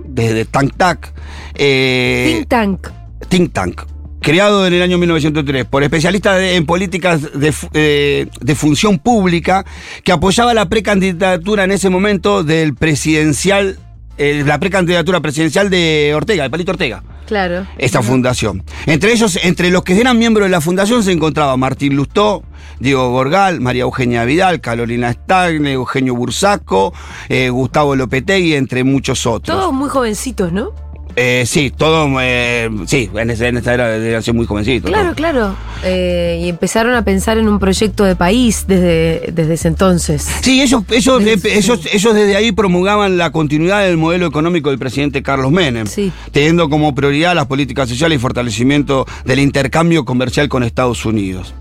desde 0.04 0.44
Tank 0.46 0.74
Tac. 0.76 1.12
eh, 1.54 2.34
Think 2.36 2.48
Tank. 2.48 2.88
Think 3.28 3.52
Tank, 3.52 3.82
creado 4.30 4.66
en 4.66 4.74
el 4.74 4.82
año 4.82 4.98
1903 4.98 5.64
por 5.64 5.82
especialistas 5.82 6.36
de- 6.38 6.56
en 6.56 6.66
políticas 6.66 7.20
de, 7.32 7.54
eh, 7.72 8.26
de 8.40 8.54
función 8.54 8.98
pública 8.98 9.64
que 10.04 10.12
apoyaba 10.12 10.52
la 10.54 10.68
precandidatura 10.68 11.64
en 11.64 11.72
ese 11.72 11.88
momento 11.90 12.42
del 12.44 12.74
presidencial, 12.74 13.78
eh, 14.18 14.42
la 14.46 14.58
precandidatura 14.58 15.20
presidencial 15.20 15.70
de 15.70 16.12
Ortega, 16.14 16.42
de 16.44 16.50
Palito 16.50 16.72
Ortega. 16.72 17.02
Claro. 17.26 17.66
Esta 17.76 18.02
fundación. 18.02 18.62
Entre 18.86 19.12
ellos, 19.12 19.38
entre 19.42 19.70
los 19.70 19.82
que 19.82 19.98
eran 20.00 20.18
miembros 20.18 20.46
de 20.46 20.50
la 20.50 20.60
fundación 20.60 21.02
se 21.02 21.12
encontraba 21.12 21.56
Martín 21.58 21.94
Lustó, 21.94 22.42
Diego 22.80 23.10
Gorgal, 23.10 23.60
María 23.60 23.82
Eugenia 23.82 24.24
Vidal, 24.24 24.60
Carolina 24.60 25.12
Stagne, 25.12 25.72
Eugenio 25.72 26.14
Bursaco, 26.14 26.92
eh, 27.28 27.50
Gustavo 27.50 27.96
Lopetegui, 27.96 28.54
entre 28.54 28.82
muchos 28.84 29.26
otros. 29.26 29.56
Todos 29.58 29.72
muy 29.74 29.88
jovencitos, 29.90 30.52
¿no? 30.52 30.72
Eh, 31.20 31.44
sí, 31.46 31.72
todo, 31.76 32.08
eh, 32.20 32.70
sí, 32.86 33.10
en, 33.12 33.30
ese- 33.30 33.48
en 33.48 33.56
esta 33.56 33.74
era 33.74 34.22
ser 34.22 34.34
muy 34.34 34.46
jovencitos. 34.46 34.88
Claro, 34.88 35.08
¿no? 35.08 35.14
claro. 35.16 35.56
Eh, 35.82 36.42
y 36.44 36.48
empezaron 36.48 36.94
a 36.94 37.02
pensar 37.02 37.38
en 37.38 37.48
un 37.48 37.58
proyecto 37.58 38.04
de 38.04 38.14
país 38.14 38.66
desde, 38.68 39.32
desde 39.32 39.54
ese 39.54 39.66
entonces. 39.66 40.28
Sí, 40.42 40.62
ellos, 40.62 40.82
ellos, 40.92 41.20
Sí, 41.24 41.28
eh, 41.30 41.38
sí. 41.38 41.48
ellos, 41.50 41.80
ellos 41.92 42.14
desde 42.14 42.36
ahí 42.36 42.52
promulgaban 42.52 43.18
la 43.18 43.32
continuidad 43.32 43.82
del 43.84 43.96
modelo 43.96 44.26
económico 44.26 44.70
del 44.70 44.78
presidente 44.78 45.20
Carlos 45.24 45.50
Menem, 45.50 45.88
Sí. 45.88 46.12
teniendo 46.30 46.68
como 46.70 46.94
prioridad 46.94 47.34
las 47.34 47.46
políticas 47.46 47.88
sociales 47.88 48.18
y 48.18 48.20
fortalecimiento 48.20 49.04
del 49.24 49.40
intercambio 49.40 50.04
comercial 50.04 50.48
con 50.48 50.62
Estados 50.62 51.04
Unidos. 51.04 51.52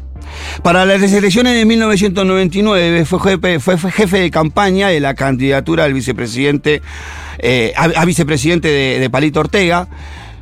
Para 0.62 0.86
las 0.86 1.02
elecciones 1.14 1.54
de 1.56 1.66
1999 1.66 3.06
fue 3.06 3.20
jefe, 3.20 3.60
fue 3.60 3.78
jefe 3.92 4.20
de 4.20 4.30
campaña 4.30 4.90
de 4.90 5.00
la 5.00 5.16
candidatura 5.16 5.86
del 5.86 5.94
vicepresidente, 5.94 6.82
eh, 7.40 7.74
a, 7.76 8.06
vicepresidente 8.06 8.68
de, 8.68 9.00
de 9.00 9.10
Palito 9.10 9.40
Ortega, 9.40 9.88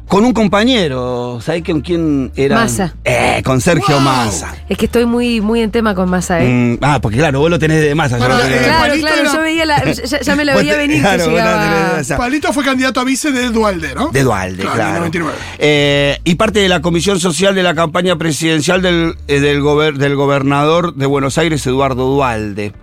con 0.08 0.24
un 0.24 0.34
compañero, 0.34 1.40
¿sabés 1.42 1.64
con 1.64 1.82
quién 1.82 2.32
era? 2.36 2.56
Massa. 2.56 2.96
Eh, 3.04 3.42
con 3.44 3.60
Sergio 3.60 3.96
Wow. 3.96 4.04
Massa. 4.04 4.56
Es 4.70 4.78
que 4.78 4.86
estoy 4.86 5.06
muy, 5.06 5.42
muy 5.42 5.62
en 5.62 5.72
tema 5.72 5.96
con 5.96 6.10
Massa, 6.10 6.44
¿eh? 6.44 6.48
Mm, 6.48 6.78
ah, 6.82 7.00
porque 7.02 7.18
claro, 7.18 7.40
vos 7.40 7.50
lo 7.50 7.58
tenés 7.60 7.82
de 7.82 7.96
Massa. 7.96 8.18
yo 8.20 8.28
lo 8.28 8.38
tenés 8.38 8.62
eh, 8.62 8.64
Claro, 8.66 8.94
claro, 9.00 9.22
era- 9.22 9.34
yo 9.34 9.42
veía 9.42 9.66
la, 9.66 9.84
ya, 9.92 10.20
ya 10.22 10.36
me 10.36 10.46
la 10.46 10.54
Vos 10.56 10.62
veía 10.62 10.74
te- 10.74 10.80
venir 10.80 11.02
claro, 11.02 11.26
que 11.26 11.30
llegaba. 11.32 11.88
tenés 11.90 12.02
esa. 12.02 12.18
Palito 12.18 12.54
fue 12.54 12.64
candidato 12.64 13.00
a 13.00 13.04
vice 13.04 13.32
de 13.32 13.50
Dualde, 13.50 13.96
¿no? 13.96 14.10
De 14.10 14.24
Dualde, 14.24 14.62
Claro, 14.62 14.76
claro. 14.76 14.90
en 14.90 14.96
el 14.96 15.00
99. 15.02 15.34
Eh, 15.60 16.20
y 16.24 16.36
parte 16.36 16.60
de 16.60 16.70
la 16.70 16.82
comisión 16.82 17.20
social 17.20 17.56
de 17.56 17.64
la 17.64 17.74
campaña 17.74 18.16
presidencial 18.16 18.82
del, 18.82 19.16
eh, 19.28 19.40
del, 19.40 19.62
gober- 19.62 19.98
del 19.98 20.16
gobernador 20.16 20.94
de 20.96 21.06
Buenos 21.08 21.38
Aires, 21.38 21.66
Eduardo 21.68 22.06
Dualde. 22.14 22.74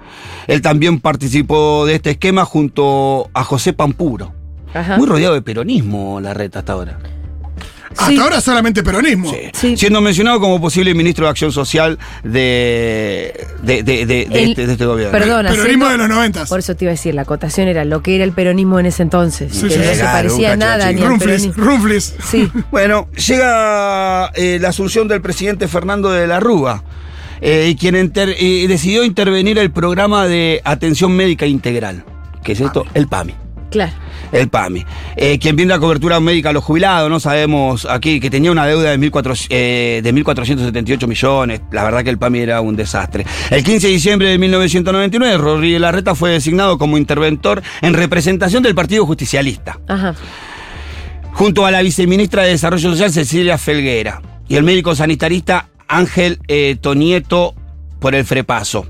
Él 0.49 0.61
también 0.61 0.99
participó 1.00 1.87
de 1.87 1.95
este 1.95 2.11
esquema 2.11 2.45
junto 2.45 3.31
a 3.33 3.45
José 3.45 3.73
Pampuro. 3.73 4.35
Ajá. 4.75 4.97
Muy 4.97 5.07
rodeado 5.07 5.35
de 5.35 5.43
peronismo 5.43 6.21
la 6.21 6.35
reta 6.35 6.61
hasta 6.61 6.73
ahora. 6.73 6.99
Hasta 7.91 8.07
Sí. 8.07 8.17
ahora 8.19 8.41
solamente 8.41 8.83
peronismo. 8.83 9.31
Sí. 9.52 9.76
Siendo 9.76 10.00
mencionado 10.00 10.41
como 10.41 10.59
posible 10.62 10.95
ministro 10.95 11.26
de 11.26 11.31
Acción 11.31 11.52
Social 11.52 11.99
de, 12.23 13.47
de, 13.62 13.83
de- 13.83 14.07
de- 14.07 14.26
de 14.26 14.43
El- 14.43 14.50
este, 14.50 14.67
de 14.67 14.73
este 14.73 14.87
gobierno. 14.87 15.12
Perdón, 15.12 15.43
Peronismo 15.47 15.62
haciendo- 15.85 15.88
de 15.91 15.99
los 15.99 16.09
noventas. 16.09 16.49
Por 16.49 16.59
eso 16.59 16.75
te 16.75 16.87
iba 16.87 16.91
a 16.91 16.95
decir, 16.95 17.14
la 17.14 17.23
acotación 17.23 17.69
era 17.69 17.85
lo 17.85 18.02
que 18.02 18.14
era 18.14 18.25
el 18.25 18.33
peronismo 18.33 18.81
en 18.81 18.87
ese 18.87 19.02
entonces. 19.02 19.52
Sí, 19.55 19.64
que 19.69 19.75
sí, 19.75 19.79
no 19.79 19.85
se 19.85 19.95
claro, 19.99 20.12
parecía 20.29 20.57
nada 20.57 20.91
ni 20.91 21.00
peronismo. 21.02 21.52
Rumflis. 21.57 22.14
Sí. 22.31 22.50
Bueno, 22.71 23.09
llega 23.29 24.29
eh, 24.35 24.59
la 24.59 24.71
asunción 24.71 25.07
del 25.07 25.21
presidente 25.21 25.69
Fernando 25.69 26.11
de 26.11 26.26
la 26.26 26.41
Rúa 26.41 26.83
eh, 27.43 27.69
y 27.71 27.76
quien 27.76 28.11
decidió 28.11 29.05
intervenir 29.05 29.59
el 29.59 29.71
programa 29.71 30.26
de 30.26 30.62
atención 30.64 31.12
médica 31.12 31.45
integral. 31.45 32.05
¿Qué 32.43 32.52
es 32.52 32.61
esto? 32.61 32.87
El 32.95 33.07
PAMI. 33.07 33.35
Claro. 33.73 33.93
El 34.31 34.49
PAMI. 34.49 34.85
Eh, 35.17 35.38
quien 35.38 35.57
brinda 35.57 35.79
cobertura 35.79 36.21
médica 36.21 36.50
a 36.50 36.52
los 36.52 36.62
jubilados, 36.64 37.11
no 37.11 37.21
sabemos 37.21 37.87
aquí, 37.87 38.21
que 38.21 38.31
tenía 38.31 38.50
una 38.52 38.67
deuda 38.67 38.91
de 38.91 38.99
1.400, 38.99 39.47
eh, 39.50 40.02
1.478 40.05 41.07
millones. 41.07 41.61
La 41.71 41.85
verdad 41.85 42.05
que 42.05 42.11
el 42.11 42.19
PAMI 42.19 42.38
era 42.41 42.61
un 42.61 42.76
desastre. 42.76 43.26
El 43.50 43.62
15 43.64 43.88
de 43.88 43.93
diciembre 43.93 44.29
de 44.29 44.38
1999, 44.38 45.37
Rodríguez 45.37 45.81
Larreta 45.81 46.14
fue 46.14 46.31
designado 46.31 46.79
como 46.79 46.97
interventor 46.97 47.62
en 47.83 47.95
representación 47.95 48.62
del 48.62 48.75
Partido 48.75 49.05
Justicialista, 49.05 49.79
Ajá. 49.88 50.14
junto 51.33 51.67
a 51.67 51.71
la 51.71 51.83
viceministra 51.83 52.43
de 52.43 52.50
Desarrollo 52.50 52.91
Social, 52.91 53.12
Cecilia 53.12 53.59
Felguera, 53.59 54.23
y 54.49 54.57
el 54.57 54.62
médico 54.62 54.95
sanitarista 54.95 55.69
Ángel 55.88 56.38
eh, 56.49 56.76
Tonieto 56.81 57.55
por 58.00 58.14
el 58.14 58.25
Frepaso. 58.25 58.87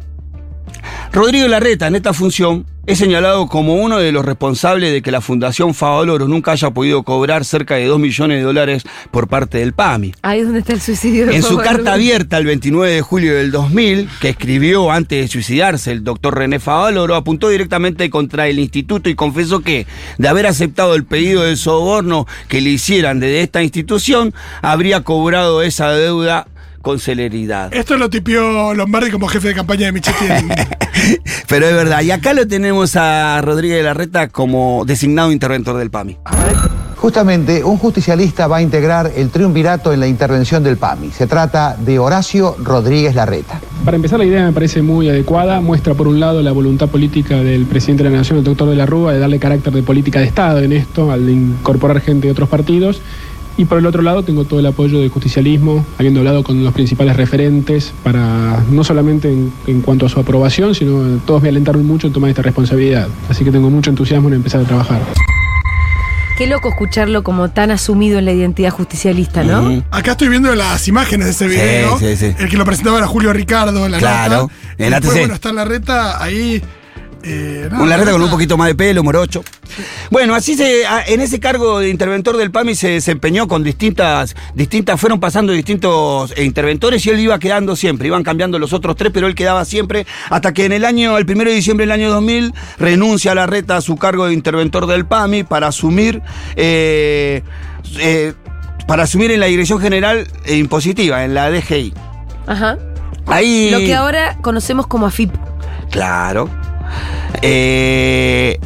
Rodrigo 1.12 1.48
Larreta 1.48 1.86
en 1.88 1.96
esta 1.96 2.12
función 2.12 2.64
es 2.84 2.98
señalado 2.98 3.46
como 3.46 3.76
uno 3.76 3.98
de 3.98 4.10
los 4.10 4.24
responsables 4.24 4.92
de 4.92 5.02
que 5.02 5.12
la 5.12 5.20
Fundación 5.20 5.72
Favaloro 5.72 6.26
nunca 6.26 6.50
haya 6.50 6.70
podido 6.70 7.04
cobrar 7.04 7.44
cerca 7.44 7.76
de 7.76 7.86
2 7.86 8.00
millones 8.00 8.38
de 8.38 8.42
dólares 8.42 8.82
por 9.12 9.28
parte 9.28 9.58
del 9.58 9.72
PAMI. 9.72 10.12
Ahí 10.22 10.40
es 10.40 10.46
donde 10.46 10.60
está 10.60 10.72
el 10.72 10.80
suicidio. 10.80 11.26
de 11.26 11.36
En 11.36 11.44
su 11.44 11.58
carta 11.58 11.92
abierta 11.92 12.38
el 12.38 12.46
29 12.46 12.92
de 12.92 13.00
julio 13.00 13.36
del 13.36 13.52
2000, 13.52 14.08
que 14.20 14.30
escribió 14.30 14.90
antes 14.90 15.20
de 15.20 15.28
suicidarse 15.28 15.92
el 15.92 16.02
doctor 16.02 16.36
René 16.36 16.58
Favaloro, 16.58 17.14
apuntó 17.14 17.48
directamente 17.48 18.10
contra 18.10 18.48
el 18.48 18.58
instituto 18.58 19.08
y 19.08 19.14
confesó 19.14 19.60
que, 19.60 19.86
de 20.18 20.28
haber 20.28 20.46
aceptado 20.46 20.96
el 20.96 21.04
pedido 21.04 21.42
de 21.42 21.54
soborno 21.56 22.26
que 22.48 22.60
le 22.60 22.70
hicieran 22.70 23.20
desde 23.20 23.42
esta 23.42 23.62
institución, 23.62 24.34
habría 24.60 25.02
cobrado 25.02 25.62
esa 25.62 25.92
deuda 25.92 26.48
con 26.82 26.98
celeridad. 26.98 27.72
Esto 27.72 27.96
lo 27.96 28.10
tipió 28.10 28.74
Lombardi 28.74 29.10
como 29.10 29.28
jefe 29.28 29.48
de 29.48 29.54
campaña 29.54 29.86
de 29.86 29.92
Michetti. 29.92 30.26
Pero 31.48 31.66
es 31.66 31.74
verdad, 31.74 32.02
y 32.02 32.10
acá 32.10 32.34
lo 32.34 32.46
tenemos 32.46 32.96
a 32.96 33.40
Rodríguez 33.40 33.82
Larreta 33.82 34.28
como 34.28 34.84
designado 34.84 35.32
interventor 35.32 35.78
del 35.78 35.90
PAMI. 35.90 36.18
Justamente, 37.02 37.64
un 37.64 37.78
justicialista 37.78 38.46
va 38.46 38.58
a 38.58 38.62
integrar 38.62 39.10
el 39.16 39.30
triunvirato 39.30 39.92
en 39.92 39.98
la 39.98 40.06
intervención 40.06 40.62
del 40.62 40.76
PAMI. 40.76 41.10
Se 41.10 41.26
trata 41.26 41.76
de 41.76 41.98
Horacio 41.98 42.54
Rodríguez 42.62 43.16
Larreta. 43.16 43.60
Para 43.84 43.96
empezar, 43.96 44.20
la 44.20 44.24
idea 44.24 44.46
me 44.46 44.52
parece 44.52 44.82
muy 44.82 45.08
adecuada. 45.08 45.60
Muestra, 45.60 45.94
por 45.94 46.06
un 46.06 46.20
lado, 46.20 46.42
la 46.42 46.52
voluntad 46.52 46.88
política 46.88 47.34
del 47.38 47.66
presidente 47.66 48.04
de 48.04 48.10
la 48.10 48.18
Nación, 48.18 48.38
el 48.38 48.44
doctor 48.44 48.68
de 48.68 48.76
la 48.76 48.86
Rúa, 48.86 49.12
de 49.12 49.18
darle 49.18 49.40
carácter 49.40 49.72
de 49.72 49.82
política 49.82 50.20
de 50.20 50.26
Estado 50.26 50.60
en 50.60 50.72
esto, 50.72 51.10
al 51.10 51.28
incorporar 51.28 52.00
gente 52.00 52.28
de 52.28 52.32
otros 52.32 52.48
partidos. 52.48 53.02
Y 53.58 53.66
por 53.66 53.78
el 53.78 53.86
otro 53.86 54.00
lado, 54.02 54.22
tengo 54.22 54.44
todo 54.44 54.60
el 54.60 54.66
apoyo 54.66 54.98
del 55.00 55.10
justicialismo, 55.10 55.84
habiendo 55.98 56.20
hablado 56.20 56.42
con 56.42 56.64
los 56.64 56.72
principales 56.72 57.16
referentes, 57.16 57.92
para 58.02 58.62
no 58.70 58.82
solamente 58.82 59.30
en, 59.30 59.52
en 59.66 59.82
cuanto 59.82 60.06
a 60.06 60.08
su 60.08 60.18
aprobación, 60.18 60.74
sino 60.74 61.18
todos 61.26 61.42
me 61.42 61.50
alentaron 61.50 61.86
mucho 61.86 62.06
en 62.06 62.12
tomar 62.14 62.30
esta 62.30 62.42
responsabilidad. 62.42 63.08
Así 63.28 63.44
que 63.44 63.50
tengo 63.50 63.68
mucho 63.68 63.90
entusiasmo 63.90 64.28
en 64.28 64.34
empezar 64.36 64.62
a 64.62 64.64
trabajar. 64.64 65.00
Qué 66.38 66.46
loco 66.46 66.70
escucharlo 66.70 67.22
como 67.22 67.50
tan 67.50 67.70
asumido 67.70 68.18
en 68.18 68.24
la 68.24 68.32
identidad 68.32 68.70
justicialista, 68.70 69.44
¿no? 69.44 69.82
Acá 69.90 70.12
estoy 70.12 70.28
viendo 70.28 70.54
las 70.54 70.88
imágenes 70.88 71.26
de 71.26 71.32
ese 71.32 71.46
video. 71.46 71.98
sí, 71.98 72.16
sí. 72.16 72.34
El 72.38 72.48
que 72.48 72.56
lo 72.56 72.64
presentaba 72.64 72.96
era 72.98 73.06
Julio 73.06 73.34
Ricardo 73.34 73.84
en 73.84 73.92
la 73.92 73.98
Claro, 73.98 74.34
nota. 74.42 74.54
en 74.78 74.90
la 74.90 74.98
después, 75.00 75.18
bueno, 75.20 75.34
está 75.34 75.52
la 75.52 75.64
reta 75.66 76.22
ahí. 76.22 76.60
Eh, 77.22 77.68
nada, 77.70 77.82
Un 77.82 77.88
Larreta 77.88 78.12
con 78.12 78.22
un 78.22 78.30
poquito 78.30 78.56
más 78.56 78.68
de 78.68 78.74
pelo, 78.74 79.02
morocho. 79.02 79.42
Bueno, 80.10 80.34
así 80.34 80.54
se, 80.54 80.82
en 81.06 81.20
ese 81.20 81.40
cargo 81.40 81.80
de 81.80 81.88
interventor 81.88 82.36
del 82.36 82.50
PAMI 82.50 82.74
se 82.74 82.88
desempeñó 82.90 83.48
con 83.48 83.62
distintas, 83.62 84.34
distintas, 84.54 85.00
fueron 85.00 85.20
pasando 85.20 85.52
distintos 85.52 86.32
eh, 86.36 86.44
interventores 86.44 87.04
y 87.06 87.10
él 87.10 87.20
iba 87.20 87.38
quedando 87.38 87.76
siempre, 87.76 88.08
iban 88.08 88.22
cambiando 88.22 88.58
los 88.58 88.72
otros 88.72 88.96
tres, 88.96 89.12
pero 89.12 89.26
él 89.26 89.34
quedaba 89.34 89.64
siempre, 89.64 90.06
hasta 90.30 90.52
que 90.52 90.64
en 90.64 90.72
el 90.72 90.84
año, 90.84 91.16
el 91.16 91.26
primero 91.26 91.50
de 91.50 91.56
diciembre 91.56 91.86
del 91.86 91.92
año 91.92 92.10
2000, 92.10 92.52
renuncia 92.78 93.32
a 93.32 93.34
Larreta 93.34 93.76
a 93.76 93.80
su 93.80 93.96
cargo 93.96 94.26
de 94.26 94.34
interventor 94.34 94.86
del 94.86 95.06
PAMI 95.06 95.44
para 95.44 95.68
asumir, 95.68 96.22
eh, 96.56 97.42
eh, 97.98 98.34
para 98.86 99.04
asumir 99.04 99.30
en 99.30 99.40
la 99.40 99.46
Dirección 99.46 99.80
General 99.80 100.26
Impositiva, 100.46 101.24
en 101.24 101.34
la 101.34 101.50
DGI. 101.50 101.94
Ajá. 102.46 102.78
Ahí. 103.26 103.70
Lo 103.70 103.78
que 103.78 103.94
ahora 103.94 104.36
conocemos 104.42 104.86
como 104.86 105.06
AFIP. 105.06 105.32
Claro. 105.90 106.48
Eh, 107.42 108.58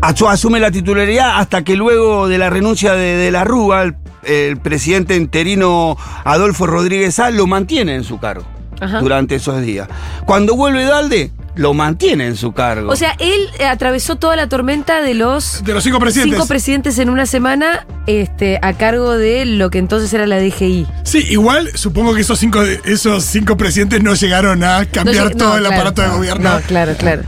asu- 0.00 0.28
asume 0.28 0.60
la 0.60 0.70
titularidad 0.70 1.38
hasta 1.38 1.62
que 1.64 1.76
luego 1.76 2.28
de 2.28 2.38
la 2.38 2.50
renuncia 2.50 2.94
de, 2.94 3.16
de 3.16 3.30
la 3.30 3.44
Rúa, 3.44 3.82
el, 3.82 3.96
el 4.24 4.56
presidente 4.58 5.16
interino 5.16 5.96
Adolfo 6.24 6.66
Rodríguez 6.66 7.16
Sá 7.16 7.30
lo 7.30 7.46
mantiene 7.46 7.94
en 7.94 8.04
su 8.04 8.18
cargo 8.18 8.44
Ajá. 8.80 9.00
durante 9.00 9.34
esos 9.36 9.60
días. 9.62 9.88
Cuando 10.26 10.54
vuelve 10.56 10.84
Dalde, 10.84 11.30
lo 11.54 11.74
mantiene 11.74 12.26
en 12.26 12.36
su 12.36 12.52
cargo. 12.52 12.90
O 12.90 12.96
sea, 12.96 13.14
él 13.18 13.48
eh, 13.58 13.66
atravesó 13.66 14.16
toda 14.16 14.36
la 14.36 14.48
tormenta 14.48 15.02
de 15.02 15.14
los 15.14 15.62
De 15.64 15.74
los 15.74 15.84
cinco 15.84 15.98
presidentes. 16.00 16.36
cinco 16.38 16.48
presidentes 16.48 16.98
en 16.98 17.10
una 17.10 17.26
semana 17.26 17.86
este, 18.06 18.58
a 18.62 18.72
cargo 18.72 19.12
de 19.16 19.44
lo 19.44 19.68
que 19.70 19.78
entonces 19.78 20.12
era 20.14 20.26
la 20.26 20.38
DGI. 20.40 20.86
Sí, 21.04 21.24
igual 21.28 21.70
supongo 21.74 22.14
que 22.14 22.22
esos 22.22 22.38
cinco, 22.38 22.62
esos 22.62 23.24
cinco 23.24 23.56
presidentes 23.56 24.02
no 24.02 24.14
llegaron 24.14 24.64
a 24.64 24.86
cambiar 24.86 25.24
No 25.24 25.30
todo 25.36 25.48
no, 25.50 25.56
el 25.56 25.60
claro. 25.64 25.74
aparato 25.76 26.02
de 26.02 26.08
gobierno. 26.08 26.54
No, 26.54 26.60
claro, 26.62 26.94
claro. 26.96 27.22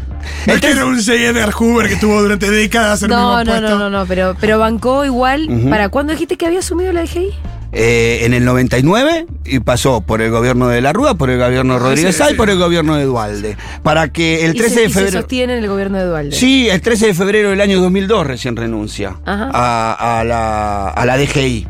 No 0.46 0.54
es 0.54 0.60
que 0.62 0.70
era 0.70 0.86
un 0.86 0.96
J. 0.96 1.12
Edgar 1.16 1.52
Hoover 1.52 1.86
que 1.86 1.96
tuvo 1.96 2.22
durante 2.22 2.50
décadas 2.50 3.02
el 3.02 3.10
No, 3.10 3.16
mismo 3.36 3.44
no, 3.44 3.60
puesto. 3.60 3.68
no, 3.68 3.78
no, 3.78 3.90
no, 3.90 4.06
pero, 4.06 4.34
pero 4.40 4.58
bancó 4.58 5.04
igual. 5.04 5.46
¿Para 5.68 5.90
cuándo 5.90 6.14
dijiste 6.14 6.38
que 6.38 6.46
había 6.46 6.60
asumido 6.60 6.94
la 6.94 7.02
DGI? 7.02 7.34
Eh, 7.76 8.20
en 8.24 8.34
el 8.34 8.44
99 8.44 9.26
y 9.44 9.58
pasó 9.58 10.00
por 10.00 10.22
el 10.22 10.30
gobierno 10.30 10.68
de 10.68 10.80
la 10.80 10.92
Rúa, 10.92 11.14
por 11.16 11.28
el 11.28 11.38
gobierno 11.40 11.74
de 11.74 11.80
Rodríguez 11.80 12.14
sí, 12.14 12.22
Sá 12.22 12.30
y 12.30 12.34
por 12.34 12.48
el 12.48 12.56
gobierno 12.58 12.94
de 12.94 13.04
Dualde. 13.04 13.56
Para 13.82 14.12
que 14.12 14.44
el 14.46 14.54
Y 14.54 14.58
13 14.58 14.74
se- 14.74 14.80
de 14.80 14.86
y 14.86 14.88
se 14.90 14.94
febrero. 15.00 15.18
sostiene 15.20 15.52
en 15.58 15.64
el 15.64 15.68
gobierno 15.68 15.98
de 15.98 16.04
Dualde. 16.06 16.36
Sí, 16.36 16.68
el 16.68 16.80
13 16.80 17.08
de 17.08 17.14
febrero 17.14 17.50
del 17.50 17.60
año 17.60 17.80
2002 17.80 18.26
recién 18.26 18.54
renuncia 18.56 19.16
a, 19.26 20.18
a 20.20 20.24
la, 20.24 20.88
a 20.90 21.04
la 21.06 21.16
DGI. 21.18 21.66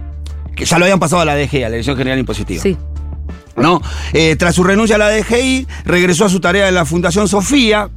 Que 0.54 0.64
ya 0.66 0.78
lo 0.78 0.84
habían 0.84 1.00
pasado 1.00 1.22
a 1.22 1.24
la 1.24 1.34
DGI, 1.36 1.62
a 1.62 1.68
la 1.68 1.70
Dirección 1.70 1.96
General 1.96 2.18
Impositiva. 2.18 2.62
Sí. 2.62 2.76
¿no? 3.56 3.80
Eh, 4.12 4.36
tras 4.36 4.54
su 4.54 4.62
renuncia 4.64 4.96
a 4.96 4.98
la 4.98 5.08
DGI, 5.10 5.66
regresó 5.86 6.24
a 6.26 6.28
su 6.28 6.38
tarea 6.40 6.68
en 6.68 6.74
la 6.74 6.84
Fundación 6.84 7.28
Sofía. 7.28 7.88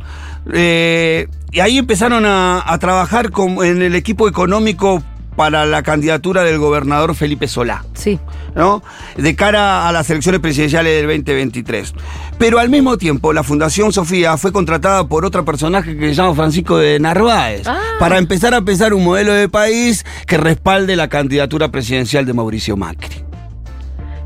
eh, 0.53 1.27
y 1.51 1.59
ahí 1.59 1.77
empezaron 1.77 2.25
a, 2.25 2.63
a 2.65 2.77
trabajar 2.79 3.31
con- 3.31 3.63
en 3.65 3.81
el 3.81 3.95
equipo 3.95 4.27
económico 4.27 5.03
para 5.37 5.65
la 5.65 5.83
candidatura 5.83 6.43
del 6.43 6.57
gobernador 6.57 7.15
Felipe 7.15 7.47
Solá. 7.47 7.85
Sí. 7.93 8.19
¿no? 8.55 8.83
De 9.15 9.35
cara 9.35 9.87
a 9.87 9.91
las 9.91 10.09
elecciones 10.09 10.41
presidenciales 10.41 10.95
del 10.95 11.05
2023. 11.05 11.93
Pero 12.39 12.57
al 12.59 12.69
mismo 12.69 12.97
tiempo, 12.97 13.31
la 13.31 13.43
Fundación 13.43 13.93
Sofía 13.93 14.35
fue 14.37 14.51
contratada 14.51 15.07
por 15.07 15.23
otro 15.25 15.45
personaje 15.45 15.95
que 15.95 16.09
se 16.09 16.15
llama 16.15 16.33
Francisco 16.35 16.77
de 16.77 16.99
Narváez, 16.99 17.67
Ah. 17.67 17.79
para 17.99 18.17
empezar 18.17 18.53
a 18.55 18.61
pensar 18.63 18.93
un 18.95 19.03
modelo 19.03 19.31
de 19.33 19.47
país 19.47 20.05
que 20.25 20.37
respalde 20.37 20.95
la 20.95 21.07
candidatura 21.07 21.69
presidencial 21.71 22.25
de 22.25 22.33
Mauricio 22.33 22.75
Macri. 22.75 23.23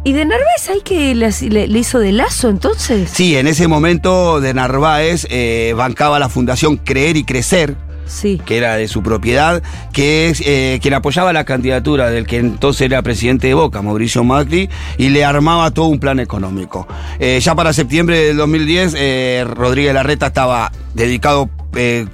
¿Y 0.03 0.13
de 0.13 0.25
Narváez 0.25 0.69
ahí 0.69 0.81
que 0.83 1.13
le 1.13 1.79
hizo 1.79 1.99
de 1.99 2.11
lazo 2.11 2.49
entonces? 2.49 3.09
Sí, 3.13 3.35
en 3.35 3.47
ese 3.47 3.67
momento 3.67 4.41
de 4.41 4.53
Narváez 4.53 5.27
eh, 5.29 5.73
bancaba 5.77 6.17
la 6.17 6.27
Fundación 6.29 6.77
Creer 6.77 7.17
y 7.17 7.23
Crecer, 7.23 7.75
Sí. 8.05 8.41
que 8.45 8.57
era 8.57 8.75
de 8.75 8.87
su 8.87 9.01
propiedad, 9.03 9.63
que 9.93 10.29
es 10.29 10.41
eh, 10.45 10.79
quien 10.81 10.93
apoyaba 10.93 11.31
la 11.33 11.45
candidatura 11.45 12.09
del 12.09 12.27
que 12.27 12.37
entonces 12.37 12.81
era 12.81 13.01
presidente 13.01 13.47
de 13.47 13.53
Boca, 13.53 13.81
Mauricio 13.81 14.23
Macri, 14.23 14.69
y 14.97 15.09
le 15.09 15.23
armaba 15.23 15.71
todo 15.71 15.85
un 15.87 15.99
plan 15.99 16.19
económico. 16.19 16.87
Eh, 17.19 17.39
ya 17.41 17.55
para 17.55 17.71
septiembre 17.73 18.19
del 18.19 18.37
2010, 18.37 18.95
eh, 18.97 19.45
Rodríguez 19.47 19.93
Larreta 19.93 20.27
estaba 20.27 20.71
dedicado 20.93 21.49
eh, 21.75 22.05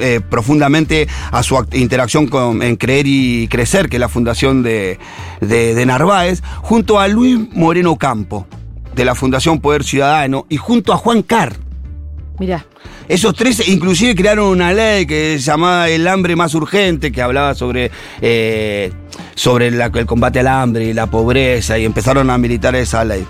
eh, 0.00 0.20
profundamente 0.28 1.08
a 1.32 1.42
su 1.42 1.56
interacción 1.72 2.26
con, 2.26 2.62
en 2.62 2.76
Creer 2.76 3.06
y 3.06 3.48
Crecer, 3.48 3.88
que 3.88 3.96
es 3.96 4.00
la 4.00 4.10
fundación 4.10 4.62
de, 4.62 4.98
de- 5.40 5.74
de 5.74 5.86
Narváez, 5.86 6.42
junto 6.60 7.00
a 7.00 7.08
Luis 7.08 7.38
Moreno 7.52 7.96
Campo, 7.96 8.46
de 8.94 9.04
la 9.06 9.14
Fundación 9.14 9.60
Poder 9.60 9.84
Ciudadano, 9.84 10.44
y 10.50 10.58
junto 10.58 10.92
a 10.92 10.96
Juan 10.98 11.22
Carr. 11.22 11.54
Mirá. 12.38 12.66
Esos 13.08 13.34
tres 13.34 13.68
inclusive 13.68 14.14
crearon 14.14 14.48
una 14.48 14.72
ley 14.72 15.06
que 15.06 15.38
se 15.38 15.44
llamaba 15.44 15.88
El 15.88 16.08
hambre 16.08 16.34
más 16.34 16.54
urgente, 16.54 17.12
que 17.12 17.22
hablaba 17.22 17.54
sobre, 17.54 17.90
eh, 18.20 18.92
sobre 19.34 19.68
el 19.68 20.06
combate 20.06 20.40
al 20.40 20.48
hambre 20.48 20.86
y 20.86 20.92
la 20.92 21.06
pobreza, 21.06 21.78
y 21.78 21.84
empezaron 21.84 22.30
a 22.30 22.38
militar 22.38 22.74
esa 22.74 23.04
ley. 23.04 23.24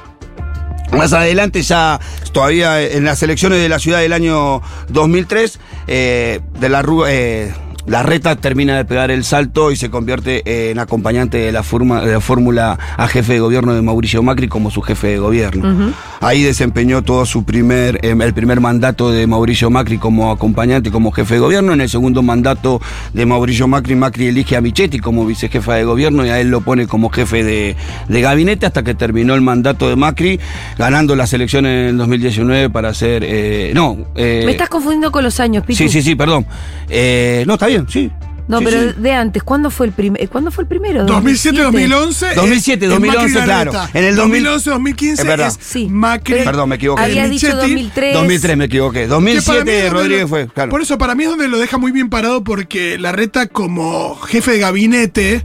Más 0.93 1.13
adelante, 1.13 1.61
ya 1.63 2.01
todavía 2.33 2.81
en 2.81 3.05
las 3.05 3.23
elecciones 3.23 3.61
de 3.61 3.69
la 3.69 3.79
ciudad 3.79 4.01
del 4.01 4.13
año 4.13 4.63
2003, 4.89 5.59
eh, 5.89 6.41
de 6.59 6.69
la 6.69 6.85
eh, 7.09 7.53
La 7.87 8.03
reta 8.03 8.35
termina 8.37 8.77
de 8.77 8.85
pegar 8.85 9.11
el 9.11 9.23
salto 9.25 9.71
y 9.71 9.77
se 9.77 9.91
convierte 9.91 10.71
en 10.71 10.79
acompañante 10.79 11.39
de 11.39 11.53
la, 11.53 11.63
forma- 11.63 12.01
de 12.03 12.13
la 12.13 12.21
fórmula 12.21 12.79
a 12.97 13.07
jefe 13.09 13.35
de 13.35 13.41
gobierno 13.41 13.75
de 13.75 13.83
Mauricio 13.83 14.23
Macri 14.23 14.49
como 14.49 14.71
su 14.71 14.83
jefe 14.83 15.09
de 15.09 15.19
gobierno. 15.19 15.93
Ahí 16.21 16.43
desempeñó 16.43 17.03
todo 17.03 17.25
su 17.27 17.45
primer, 17.45 18.01
em, 18.05 18.21
el 18.23 18.33
primer 18.35 18.61
mandato 18.61 19.11
de 19.13 19.27
Mauricio 19.27 19.71
Macri 19.71 19.99
como 19.99 20.31
acompañante, 20.33 20.91
como 20.91 21.13
jefe 21.13 21.35
de 21.35 21.41
gobierno. 21.41 21.73
En 21.75 21.81
el 21.81 21.89
segundo 21.89 22.23
mandato 22.23 22.81
de 23.13 23.25
Mauricio 23.27 23.69
Macri, 23.69 23.95
Macri 23.95 24.27
elige 24.29 24.57
a 24.57 24.61
Michetti 24.61 24.99
como 24.99 25.25
vicejefa 25.27 25.75
de 25.75 25.85
gobierno 25.85 26.25
y 26.27 26.31
a 26.31 26.41
él 26.41 26.51
lo 26.51 26.63
pone 26.63 26.87
como 26.87 27.11
jefe 27.11 27.45
de, 27.45 27.77
de 28.09 28.21
gabinete 28.21 28.67
hasta 28.67 28.83
que 28.83 28.95
terminó 28.95 29.35
el 29.35 29.43
mandato 29.43 29.89
de 29.89 29.97
Macri, 29.97 30.41
ganando 30.79 31.15
las 31.17 31.33
elecciones 31.33 31.71
en 31.71 31.87
el 31.91 31.99
2019 31.99 32.71
para 32.71 32.93
ser... 32.95 33.23
eh, 33.25 33.73
no, 33.75 33.97
eh, 34.17 34.43
Me 34.45 34.53
estás 34.53 34.69
confundiendo 34.69 35.13
con 35.13 35.23
los 35.23 35.39
años, 35.39 35.65
Pitu. 35.65 35.77
Sí, 35.79 35.89
sí, 35.89 36.03
sí, 36.03 36.15
perdón. 36.17 36.47
Eh, 36.89 37.45
no, 37.47 37.55
está 37.55 37.67
bien, 37.67 37.76
sí. 37.89 38.11
No, 38.49 38.61
Sí, 38.61 38.65
pero 38.65 38.81
sí. 38.93 39.01
de 39.01 39.13
antes, 39.13 39.43
¿cuándo 39.43 39.71
fue 39.73 39.87
el 39.87 39.93
primer? 39.93 40.29
¿Cuándo 40.29 40.53
fue 40.53 40.63
el 40.63 40.69
primero? 40.69 41.05
2007, 41.05 41.63
2011. 41.63 42.31
es- 42.31 42.37
2007, 42.37 42.85
es 42.85 42.91
2011, 42.93 43.35
Macri 43.35 43.45
claro. 43.45 43.73
En 43.93 44.05
el 44.05 44.15
2000 44.15 44.45
2011, 44.45 44.71
2015 44.71 45.23
Es 45.23 45.29
verdad. 45.29 45.49
es 45.49 45.59
Sí. 45.61 45.89
Macri. 45.91 46.35
Pero- 46.35 46.45
Perdón, 46.45 46.69
me 46.69 46.77
equivoqué. 46.77 47.03
Había 47.03 47.25
dicho 47.29 47.47
Michetti, 47.49 47.57
2003. 47.73 48.15
2003 48.15 48.57
me 48.57 48.65
equivoqué. 48.67 49.01
Que 49.01 49.09
para 49.09 49.19
mí 49.21 49.33
2007 49.33 49.59
es 49.79 49.83
donde 49.85 49.91
Rodríguez 49.91 50.23
lo- 50.23 50.29
fue, 50.29 50.47
claro. 50.47 50.71
Por 50.71 50.81
eso, 50.81 50.97
para 50.97 51.17
mí 51.17 51.25
es 51.25 51.31
donde 51.31 51.49
lo 51.49 51.59
deja 51.59 51.77
muy 51.79 51.91
bien 51.91 52.09
parado 52.09 52.45
porque 52.45 52.99
Larreta 53.01 53.49
como 53.49 54.15
jefe 54.15 54.53
de 54.53 54.59
gabinete 54.61 55.45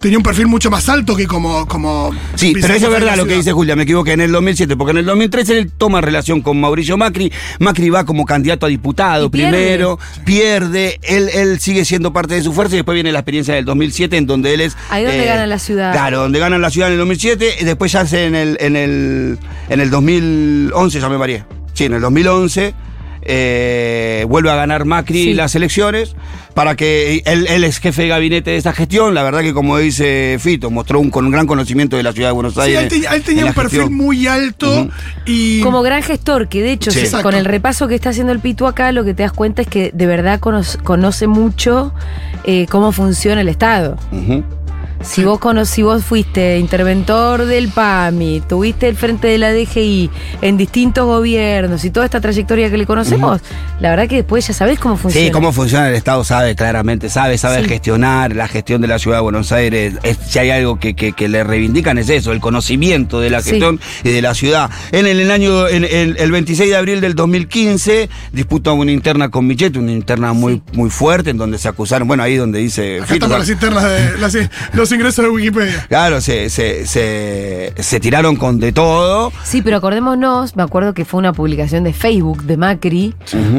tenía 0.00 0.16
un 0.16 0.24
perfil 0.24 0.46
mucho 0.46 0.70
más 0.70 0.88
alto 0.88 1.14
que 1.14 1.26
como. 1.26 1.66
como 1.66 2.10
Sí, 2.34 2.54
pero 2.60 2.74
eso 2.74 2.86
es 2.86 2.92
verdad 2.92 3.16
lo 3.16 3.26
que 3.26 3.34
dice 3.34 3.52
Julia, 3.52 3.76
me 3.76 3.82
equivoqué 3.82 4.12
en 4.12 4.22
el 4.22 4.32
2007, 4.32 4.76
porque 4.76 4.92
en 4.92 4.98
el 4.98 5.04
2013 5.04 5.58
él 5.58 5.70
toma 5.76 6.00
relación 6.00 6.40
con 6.40 6.58
Mauricio 6.60 6.96
Macri, 6.96 7.30
Macri 7.58 7.90
va 7.90 8.04
como 8.04 8.24
candidato 8.24 8.66
a 8.66 8.68
diputado 8.68 9.30
pierde. 9.30 9.50
primero, 9.50 9.98
pierde, 10.24 10.98
él, 11.02 11.28
él 11.34 11.60
sigue 11.60 11.84
siendo 11.84 12.12
parte 12.12 12.34
de 12.34 12.42
su 12.42 12.52
fuerza 12.52 12.74
y 12.74 12.78
después 12.78 12.94
viene 12.94 13.12
la 13.12 13.18
experiencia 13.20 13.54
del 13.54 13.66
2007 13.66 14.16
en 14.16 14.26
donde 14.26 14.54
él 14.54 14.62
es... 14.62 14.72
eh, 14.72 14.76
Ahí 14.90 15.04
donde 15.04 15.24
gana 15.26 15.46
la 15.46 15.58
ciudad. 15.58 15.92
Claro, 15.92 16.20
donde 16.20 16.38
gana 16.38 16.58
la 16.58 16.70
ciudad 16.70 16.88
en 16.88 16.94
el 16.94 16.98
2007, 17.00 17.56
y 17.60 17.64
después 17.64 17.92
ya 17.92 18.00
hace 18.00 18.24
en 18.24 18.34
el, 18.34 18.56
en 18.60 18.76
el, 18.76 19.38
en 19.68 19.80
el 19.80 19.90
2011, 19.90 21.00
ya 21.00 21.08
me 21.08 21.18
mareé, 21.18 21.44
sí, 21.74 21.84
en 21.84 21.94
el 21.94 22.00
2011... 22.00 22.74
eh, 23.22 24.24
vuelve 24.28 24.50
a 24.50 24.54
ganar 24.56 24.84
Macri 24.84 25.24
Sí. 25.24 25.34
las 25.34 25.54
elecciones 25.54 26.14
para 26.54 26.74
que 26.74 27.22
él, 27.26 27.46
él 27.48 27.64
es 27.64 27.78
jefe 27.78 28.02
de 28.02 28.08
gabinete 28.08 28.50
de 28.50 28.56
esa 28.56 28.72
gestión. 28.72 29.14
La 29.14 29.22
verdad 29.22 29.40
que 29.40 29.52
como 29.54 29.78
dice 29.78 30.36
Fito, 30.40 30.70
mostró 30.70 30.98
un, 31.00 31.10
con 31.10 31.24
un 31.26 31.30
gran 31.32 31.46
conocimiento 31.46 31.96
de 31.96 32.02
la 32.02 32.12
ciudad 32.12 32.28
de 32.30 32.32
Buenos 32.32 32.54
Sí, 32.54 32.60
Aires. 32.60 32.82
él, 32.84 32.88
tenía- 32.88 33.10
él 33.14 33.22
tenía 33.22 33.42
en 33.42 33.48
un 33.48 33.54
perfil 33.54 33.80
gestión. 33.80 33.94
muy 33.96 34.26
alto 34.26 34.88
y. 35.26 35.60
Como 35.60 35.82
gran 35.82 36.02
gestor, 36.02 36.48
que 36.48 36.62
de 36.62 36.72
hecho, 36.72 36.90
Sí. 36.90 36.98
se- 37.00 37.04
Exacto. 37.06 37.24
con 37.24 37.34
el 37.34 37.44
repaso 37.44 37.86
que 37.88 37.94
está 37.94 38.10
haciendo 38.10 38.32
el 38.32 38.40
Pitu 38.40 38.66
acá, 38.66 38.90
lo 38.92 39.04
que 39.04 39.14
te 39.14 39.22
das 39.22 39.32
cuenta 39.32 39.62
es 39.62 39.68
que 39.68 39.90
de 39.94 40.06
verdad 40.06 40.40
cono- 40.40 40.62
conoce 40.82 41.26
mucho 41.26 41.94
eh, 42.44 42.66
cómo 42.70 42.90
funciona 42.92 43.42
el 43.42 43.48
Estado. 43.48 43.96
Ujú. 44.12 44.42
Si 45.02 45.24
vos, 45.24 45.38
cono- 45.38 45.64
si 45.64 45.82
vos 45.82 46.04
fuiste 46.04 46.58
interventor 46.58 47.46
del 47.46 47.70
PAMI, 47.70 48.42
tuviste 48.46 48.86
el 48.86 48.96
frente 48.96 49.28
de 49.28 49.38
la 49.38 49.50
DGI 49.50 50.10
en 50.42 50.58
distintos 50.58 51.06
gobiernos 51.06 51.82
y 51.86 51.90
toda 51.90 52.04
esta 52.04 52.20
trayectoria 52.20 52.70
que 52.70 52.76
le 52.76 52.84
conocemos, 52.84 53.40
la 53.80 53.88
verdad 53.90 54.08
que 54.08 54.16
después 54.16 54.46
ya 54.46 54.52
sabés 54.52 54.78
cómo 54.78 54.98
funciona. 54.98 55.26
Sí, 55.26 55.32
cómo 55.32 55.52
funciona 55.52 55.88
el 55.88 55.94
Estado 55.94 56.22
sabe 56.22 56.54
claramente, 56.54 57.08
sabe, 57.08 57.38
sabe 57.38 57.62
Sí. 57.62 57.68
gestionar 57.70 58.36
la 58.36 58.46
gestión 58.46 58.82
de 58.82 58.88
la 58.88 58.98
ciudad 58.98 59.16
de 59.16 59.22
Buenos 59.22 59.52
Aires. 59.52 59.94
Es- 60.02 60.18
si 60.28 60.38
hay 60.38 60.50
algo 60.50 60.78
que, 60.78 60.94
que- 60.94 61.12
que 61.14 61.28
le 61.30 61.44
reivindican 61.44 61.96
es 61.96 62.10
eso, 62.10 62.30
el 62.32 62.40
conocimiento 62.40 63.20
de 63.20 63.30
la 63.30 63.40
Sí. 63.42 63.50
gestión 63.52 63.80
y 64.04 64.10
de 64.10 64.20
la 64.20 64.34
ciudad. 64.34 64.68
En 64.92 65.06
el, 65.06 65.18
el 65.18 65.30
año, 65.30 65.66
en 65.66 65.84
el, 65.84 66.18
el 66.18 66.30
26 66.30 66.68
de 66.68 66.76
abril 66.76 67.00
del 67.00 67.14
2015, 67.14 68.10
disputa 68.32 68.72
una 68.72 68.92
interna 68.92 69.30
con 69.30 69.46
Michetti, 69.46 69.78
una 69.78 69.92
interna 69.92 70.34
muy, 70.34 70.60
muy 70.74 70.90
fuerte, 70.90 71.30
en 71.30 71.38
donde 71.38 71.56
se 71.56 71.68
acusaron, 71.68 72.06
bueno, 72.06 72.22
ahí 72.22 72.36
donde 72.36 72.58
dice 72.58 72.98
Acá 72.98 73.06
Fito, 73.06 73.24
estamos 73.26 73.38
las 73.38 73.48
internas 73.48 73.84
de 73.84 74.18
las- 74.18 74.50
los 74.74 74.89
ingresos 74.92 75.24
de 75.24 75.30
Wikipedia. 75.30 75.86
Claro, 75.88 76.20
se, 76.20 76.50
se, 76.50 76.86
se, 76.86 77.72
se 77.78 78.00
tiraron 78.00 78.36
con 78.36 78.58
de 78.60 78.72
todo. 78.72 79.32
Sí, 79.44 79.62
pero 79.62 79.76
acordémonos, 79.78 80.56
me 80.56 80.62
acuerdo 80.62 80.94
que 80.94 81.04
fue 81.04 81.18
una 81.18 81.32
publicación 81.32 81.84
de 81.84 81.92
Facebook 81.92 82.42
de 82.44 82.56
Macri 82.56 83.14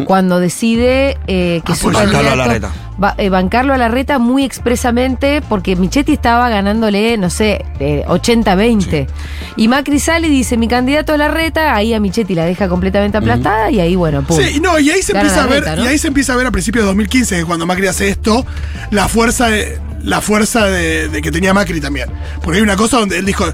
cuando 0.06 0.40
decide 0.40 1.18
eh, 1.28 1.62
que 1.66 1.76
su 1.76 1.90
Apoyar. 1.90 2.12
candidato 2.12 2.70
Eh, 3.18 3.30
bancarlo 3.30 3.74
a 3.74 3.78
la 3.78 3.88
reta 3.88 4.20
muy 4.20 4.44
expresamente 4.44 5.42
porque 5.48 5.76
Michetti 5.76 6.14
estaba 6.14 6.50
ganándole, 6.50 7.18
no 7.18 7.30
sé, 7.30 7.66
eh, 7.80 8.04
80-20. 8.08 9.08
Y 9.56 9.68
Macri 9.68 10.00
sale 10.00 10.28
y 10.28 10.30
dice, 10.30 10.58
mi 10.58 10.68
candidato 10.68 11.14
a 11.14 11.18
la 11.18 11.28
reta, 11.28 11.76
ahí 11.76 11.94
a 11.94 12.00
Michetti 12.00 12.36
la 12.36 12.46
deja 12.46 12.68
completamente 12.68 13.18
aplastada 13.18 13.72
y 13.72 13.80
ahí, 13.80 13.96
bueno, 13.96 14.22
pum. 14.22 14.38
Sí, 14.38 14.60
no, 14.60 14.80
y 14.80 14.92
ahí 14.92 15.02
se 15.02 15.14
empieza 15.14 15.44
a 15.44 15.48
ver, 15.48 15.64
y 15.80 15.88
ahí 15.88 15.98
se 15.98 16.08
empieza 16.08 16.34
a 16.34 16.36
ver 16.36 16.48
a 16.48 16.52
principios 16.52 16.84
de 16.84 16.88
2015, 16.88 17.38
que 17.38 17.46
cuando 17.46 17.66
Macri 17.66 17.88
hace 17.88 18.10
esto, 18.10 18.46
la 18.92 19.08
fuerza 19.08 19.48
de, 19.48 19.80
la 20.04 20.22
fuerza 20.22 20.66
de, 20.66 21.10
de 21.10 21.22
que 21.22 21.32
tenía 21.32 21.54
Macri 21.54 21.82
también. 21.82 22.10
Porque 22.42 22.58
hay 22.58 22.64
una 22.64 22.76
cosa 22.76 23.00
donde 23.00 23.18
él 23.18 23.26
dijo, 23.26 23.46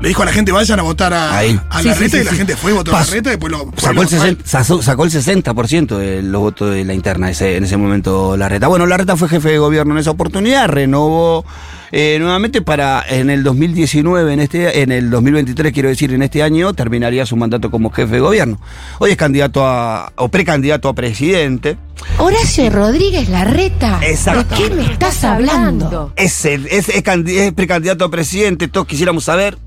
le 0.00 0.08
dijo 0.08 0.22
a 0.22 0.26
la 0.26 0.32
gente 0.32 0.52
vayan 0.52 0.78
a 0.78 0.82
votar 0.82 1.12
a, 1.14 1.38
a 1.38 1.42
Sí, 1.42 1.58
la 1.88 1.94
sí, 1.94 2.00
reta 2.00 2.08
sí, 2.16 2.16
y 2.18 2.24
la 2.24 2.30
sí. 2.30 2.36
gente 2.36 2.56
fue 2.56 2.70
y 2.72 2.74
votó 2.74 2.94
a 2.94 3.00
la 3.00 3.06
reta 3.06 3.28
y 3.30 3.32
después 3.32 3.50
lo 3.52 3.58
Sacó 3.76 4.02
el, 4.02 4.08
después 4.08 4.12
lo- 4.12 4.18
60, 4.44 4.82
sacó- 4.82 5.04
el 5.04 5.10
60% 5.10 5.96
de 5.98 6.22
los 6.22 6.40
votos 6.40 6.70
de 6.74 6.84
la 6.84 6.94
interna 6.94 7.30
ese, 7.30 7.56
en 7.56 7.64
ese 7.64 7.76
momento 7.76 8.36
Larreta. 8.36 8.68
Bueno, 8.68 8.86
Larreta 8.86 9.16
fue 9.16 9.28
jefe 9.28 9.50
de 9.50 9.58
gobierno 9.58 9.94
en 9.94 9.98
esa 10.00 10.10
oportunidad, 10.10 10.68
renovó 10.68 11.44
eh, 11.92 12.18
nuevamente 12.20 12.62
para 12.62 13.04
en 13.08 13.30
el 13.30 13.42
2019, 13.42 14.32
en 14.32 14.40
este, 14.40 14.82
en 14.82 14.92
el 14.92 15.08
2023, 15.10 15.72
quiero 15.72 15.88
decir, 15.88 16.12
en 16.12 16.22
este 16.22 16.42
año, 16.42 16.74
terminaría 16.74 17.24
su 17.24 17.36
mandato 17.36 17.70
como 17.70 17.90
jefe 17.90 18.14
de 18.16 18.20
gobierno. 18.20 18.60
Hoy 18.98 19.12
es 19.12 19.16
candidato 19.16 19.64
a, 19.66 20.12
o 20.16 20.28
precandidato 20.28 20.88
a 20.88 20.94
presidente. 20.94 21.78
Horacio 22.18 22.70
Rodríguez 22.70 23.28
Larreta. 23.28 23.98
Exacto. 24.02 24.54
¿De 24.54 24.68
qué 24.68 24.74
me 24.74 24.84
estás 24.92 25.22
hablando? 25.24 26.12
Es, 26.16 26.44
el- 26.44 26.66
es, 26.66 26.88
es 26.88 27.04
candi- 27.04 27.36
es 27.38 27.52
precandidato 27.52 28.04
a 28.04 28.10
presidente, 28.10 28.68
todos 28.68 28.86
quisiéramos 28.86 29.24
saber 29.24 29.58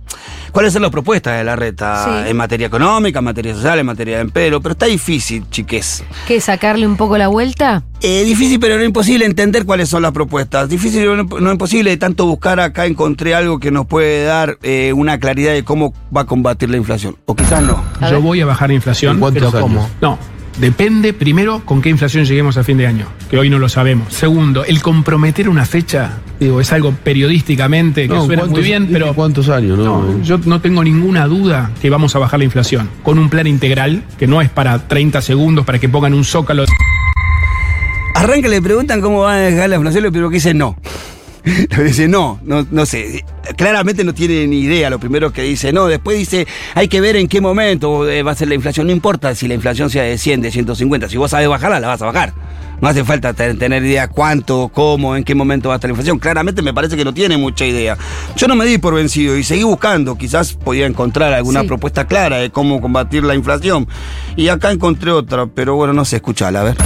cuáles 0.52 0.74
son 0.74 0.82
las 0.82 0.90
propuestas 0.92 1.38
de 1.38 1.44
Larreta 1.44 2.06
Sí. 2.24 2.30
en 2.32 2.38
materia 2.38 2.68
económica, 2.68 3.20
en 3.20 3.26
materia 3.26 3.54
social, 3.54 3.78
en 3.80 3.86
materia 3.86 4.16
de 4.16 4.22
empleo, 4.22 4.60
pero 4.62 4.72
está 4.74 4.88
difícil, 4.88 5.46
chiques. 5.52 6.04
¿Qué, 6.28 6.42
sacarle 6.42 6.88
un 6.88 6.98
poco 6.98 7.18
la 7.18 7.28
vuelta? 7.28 7.84
Eh, 8.02 8.24
difícil, 8.24 8.60
pero 8.60 8.78
no 8.78 8.84
imposible 8.84 9.26
entender 9.26 9.66
cuáles 9.66 9.90
son 9.90 10.02
las 10.02 10.12
propuestas. 10.12 10.68
Difícil, 10.70 11.02
pero 11.02 11.16
no, 11.18 11.24
no 11.40 11.52
imposible. 11.52 11.92
De 11.92 11.98
tanto 11.98 12.26
buscar 12.26 12.60
acá 12.60 12.86
encontré 12.88 13.36
algo 13.36 13.60
que 13.60 13.70
nos 13.72 13.86
puede 13.86 14.24
dar 14.24 14.58
eh, 14.64 14.92
una 14.94 15.20
claridad 15.20 15.54
de 15.54 15.64
cómo 15.64 15.94
va 16.16 16.22
a 16.22 16.26
combatir 16.26 16.70
la 16.70 16.78
inflación. 16.78 17.18
O 17.26 17.36
quizás 17.36 17.62
no. 17.62 17.84
Yo 18.10 18.22
voy 18.22 18.42
a 18.42 18.46
bajar 18.48 18.70
la 18.70 18.76
inflación. 18.76 19.16
¿En 19.16 19.20
cuántos 19.20 19.52
pero 19.54 19.66
años? 19.66 19.88
No. 20.02 20.18
Depende, 20.60 21.14
primero, 21.14 21.62
con 21.64 21.82
qué 21.82 21.90
inflación 21.90 22.26
lleguemos 22.26 22.58
a 22.58 22.66
fin 22.66 22.78
de 22.78 22.86
año, 22.86 23.06
que 23.30 23.38
hoy 23.38 23.50
no 23.50 23.60
lo 23.60 23.70
sabemos. 23.70 24.14
Segundo, 24.14 24.66
el 24.66 24.82
comprometer 24.82 25.48
una 25.48 25.66
fecha, 25.66 26.18
digo, 26.38 26.60
es 26.60 26.74
algo 26.74 26.92
periodísticamente 26.92 28.04
que 28.10 28.14
No, 28.14 28.26
suena 28.26 28.42
muy 28.44 28.50
¿cuántos- 28.50 28.64
bien, 28.66 28.90
pero 28.92 29.14
¿Cuántos 29.14 29.48
años? 29.48 29.78
No, 29.78 30.02
no, 30.04 30.22
yo 30.22 30.38
no 30.46 30.60
tengo 30.60 30.84
ninguna 30.84 31.28
duda 31.28 31.72
que 31.82 31.90
vamos 31.90 32.14
a 32.16 32.20
bajar 32.20 32.40
la 32.40 32.44
inflación 32.46 32.90
con 33.04 33.18
un 33.20 33.30
plan 33.30 33.48
integral, 33.48 34.04
que 34.18 34.28
no 34.28 34.42
es 34.42 34.50
para 34.50 34.88
30 34.88 35.22
segundos, 35.22 35.66
para 35.66 35.80
que 35.80 35.88
pongan 35.88 36.14
un 36.14 36.26
zócalo. 36.26 36.66
Arranca, 38.16 38.50
le 38.50 38.62
preguntan 38.62 39.00
cómo 39.00 39.20
va 39.22 39.36
a 39.36 39.38
dejar 39.38 39.70
la 39.70 39.78
inflación, 39.78 40.04
lo 40.04 40.12
primero 40.12 40.30
que 40.30 40.36
dice 40.36 40.54
no. 40.54 40.76
Dice 41.84 42.08
no, 42.08 42.40
no, 42.44 42.66
no 42.70 42.86
sé. 42.86 43.24
Claramente 43.56 44.04
no 44.04 44.14
tiene 44.14 44.46
ni 44.48 44.60
idea. 44.60 44.90
Lo 44.90 45.00
primero 45.00 45.32
que 45.32 45.42
dice 45.44 45.72
no. 45.74 45.88
Después 45.88 46.18
dice 46.18 46.48
hay 46.76 46.88
que 46.88 47.02
ver 47.02 47.16
en 47.16 47.28
qué 47.28 47.42
momento 47.42 48.08
eh, 48.10 48.24
va 48.24 48.32
a 48.32 48.36
ser 48.36 48.48
la 48.50 48.56
inflación. 48.56 48.88
No 48.88 48.94
importa 48.94 49.34
si 49.36 49.48
la 49.48 49.54
inflación 49.54 49.90
sea 49.90 50.04
de 50.04 50.18
100, 50.18 50.42
de 50.42 50.52
150. 50.52 51.10
Si 51.10 51.18
vos 51.18 51.32
sabés 51.32 51.48
bajarla, 51.48 51.80
la 51.80 51.88
vas 51.88 52.02
a 52.02 52.06
bajar. 52.06 52.34
No 52.82 52.88
hace 52.88 53.04
falta 53.04 53.34
te- 53.34 53.56
tener 53.56 53.84
idea 53.84 54.08
cuánto, 54.08 54.70
cómo, 54.74 55.16
en 55.18 55.24
qué 55.26 55.36
momento 55.36 55.68
va 55.70 55.76
a 55.76 55.78
estar 55.78 55.90
la 55.90 55.94
inflación. 55.94 56.18
Claramente 56.20 56.62
me 56.62 56.74
parece 56.74 56.96
que 56.96 57.04
no 57.04 57.14
tiene 57.14 57.36
mucha 57.38 57.66
idea. 57.66 57.98
Yo 58.38 58.48
no 58.48 58.56
me 58.56 58.66
di 58.66 58.78
por 58.78 58.94
vencido 58.94 59.38
y 59.38 59.44
seguí 59.44 59.64
buscando. 59.64 60.18
Quizás 60.18 60.54
podía 60.54 60.86
encontrar 60.86 61.34
alguna 61.34 61.62
Sí. 61.62 61.68
propuesta 61.68 62.06
clara 62.08 62.38
de 62.38 62.52
cómo 62.52 62.80
combatir 62.80 63.24
la 63.24 63.36
inflación. 63.36 63.88
Y 64.38 64.48
acá 64.50 64.72
encontré 64.72 65.12
otra, 65.12 65.48
pero 65.48 65.76
bueno, 65.76 65.94
no 65.94 66.06
sé, 66.06 66.18
escuchala, 66.18 66.62
a 66.62 66.64
ver. 66.64 66.78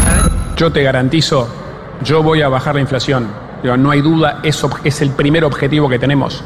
Yo 0.57 0.71
te 0.71 0.81
garantizo, 0.81 1.47
yo 2.03 2.23
voy 2.23 2.41
a 2.41 2.47
bajar 2.49 2.75
la 2.75 2.81
inflación. 2.81 3.42
Digo, 3.63 3.77
no 3.77 3.89
hay 3.91 4.01
duda, 4.01 4.39
es, 4.43 4.63
ob- 4.63 4.79
es 4.83 5.01
el 5.01 5.11
primer 5.11 5.43
objetivo 5.45 5.87
que 5.89 5.97
tenemos. 5.97 6.43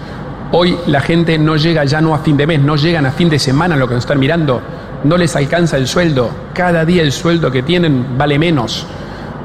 Hoy 0.51 0.77
la 0.87 1.01
gente 1.01 1.37
no 1.37 1.55
llega 1.57 1.83
ya 1.83 1.99
no 1.99 2.13
a 2.15 2.19
fin 2.19 2.37
de 2.37 2.47
mes, 2.47 2.61
no 2.61 2.75
llegan 2.77 3.05
a 3.05 3.11
fin 3.11 3.29
de 3.29 3.39
semana 3.39 3.75
lo 3.75 3.87
que 3.87 3.95
nos 3.95 4.03
están 4.03 4.19
mirando. 4.19 4.61
No 5.03 5.17
les 5.17 5.35
alcanza 5.35 5.77
el 5.77 5.87
sueldo. 5.87 6.29
Cada 6.53 6.85
día 6.85 7.01
el 7.03 7.11
sueldo 7.11 7.51
que 7.51 7.63
tienen 7.63 8.17
vale 8.17 8.39
menos. 8.39 8.85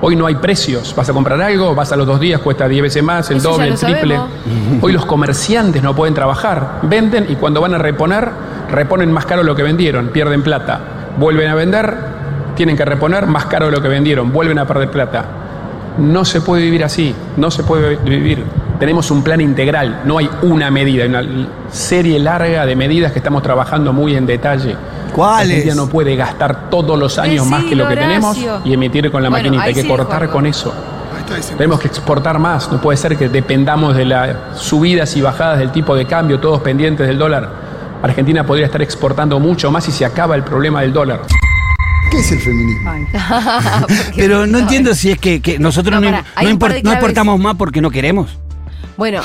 Hoy 0.00 0.16
no 0.16 0.26
hay 0.26 0.35
precios. 0.37 0.94
Vas 0.96 1.08
a 1.08 1.12
comprar 1.12 1.40
algo, 1.40 1.74
vas 1.74 1.92
a 1.92 1.96
los 1.96 2.06
dos 2.06 2.20
días, 2.20 2.40
cuesta 2.40 2.68
10 2.68 2.82
veces 2.82 3.02
más, 3.02 3.30
el 3.30 3.37
Eso 3.38 3.50
doble, 3.52 3.68
el 3.68 3.74
triple. 3.74 4.16
sabemos. 4.16 4.28
Hoy 4.80 4.92
los 4.92 5.06
comerciantes 5.06 5.82
no 5.82 5.94
pueden 5.94 6.14
trabajar. 6.14 6.80
Venden 6.82 7.26
y 7.28 7.37
cuando 7.37 7.61
van 7.61 7.74
a 7.74 7.78
reponer, 7.78 8.28
reponen 8.70 9.11
más 9.12 9.26
caro 9.26 9.42
lo 9.42 9.54
que 9.54 9.62
vendieron, 9.62 10.08
pierden 10.08 10.42
plata. 10.42 10.80
Vuelven 11.18 11.48
a 11.48 11.54
vender, 11.54 11.94
tienen 12.56 12.76
que 12.76 12.85
reponer 12.85 13.26
más 13.26 13.46
caro 13.46 13.70
lo 13.70 13.80
que 13.82 13.88
vendieron, 13.88 14.32
vuelven 14.32 14.58
a 14.58 14.66
perder 14.66 14.90
plata. 14.90 15.24
No 15.98 16.24
se 16.24 16.40
puede 16.40 16.62
vivir 16.62 16.85
así, 16.85 17.14
no 17.37 17.50
se 17.50 17.62
puede 17.62 17.96
vivir. 17.96 18.44
Tenemos 18.78 19.11
un 19.11 19.22
plan 19.22 19.40
integral, 19.40 20.02
no 20.05 20.18
hay 20.18 20.28
una 20.42 20.70
medida, 20.70 21.05
hay 21.05 21.11
una 21.11 21.24
serie 21.70 22.18
larga 22.18 22.66
de 22.66 22.74
medidas 22.74 23.12
que 23.12 23.18
estamos 23.18 23.42
trabajando 23.42 23.92
muy 23.92 24.16
en 24.16 24.26
detalle. 24.26 24.76
¿Cuáles? 25.14 25.48
La 25.48 25.55
Argentina 25.55 25.74
no 25.74 25.88
puede 25.88 26.16
gastar 26.16 26.70
todos 26.70 26.98
los 26.98 27.18
años 27.18 27.46
más 27.46 27.64
que 27.64 27.76
lo 27.76 27.87
que 27.87 27.96
tenemos 27.96 28.37
Horacio. 28.37 28.61
y 28.64 28.72
emitir 28.72 29.11
con 29.11 29.22
la 29.22 29.28
Bueno, 29.28 29.44
maquinita, 29.44 29.64
hay 29.64 29.74
que 29.74 29.83
sí 29.83 29.88
cortar 29.88 30.31
con 30.31 30.46
eso. 30.46 30.72
Tenemos 31.57 31.81
que 31.81 31.88
exportar 31.88 32.38
más, 32.38 32.70
no 32.70 32.81
puede 32.81 32.96
ser 32.96 33.16
que 33.16 33.28
dependamos 33.28 33.94
de 33.96 34.05
las 34.05 34.37
subidas 34.57 35.16
y 35.16 35.22
bajadas 35.22 35.59
del 35.59 35.70
tipo 35.70 35.94
de 35.94 36.07
cambio, 36.07 36.40
todos 36.40 36.61
pendientes 36.61 37.07
del 37.07 37.18
dólar. 37.18 37.48
Argentina 38.02 38.44
podría 38.44 38.66
estar 38.66 38.83
exportando 38.83 39.38
mucho 39.38 39.70
más 39.70 39.88
y 39.88 39.92
se 39.92 40.05
acaba 40.05 40.35
el 40.35 40.42
problema 40.42 40.81
del 40.83 40.92
dólar. 40.92 41.20
¿Qué 42.11 42.19
es 42.19 42.33
el 42.33 42.41
feminismo? 42.41 42.93
Pero 44.17 44.47
no 44.47 44.59
entiendo 44.59 44.95
si 44.95 45.11
es 45.11 45.19
que, 45.19 45.41
que 45.41 45.59
nosotros 45.59 46.01
No, 46.01 46.11
no, 46.11 46.93
exportamos 46.93 47.41
más 47.41 47.57
porque 47.57 47.81
no 47.81 47.91
queremos. 47.91 48.38
Bueno, 48.97 49.23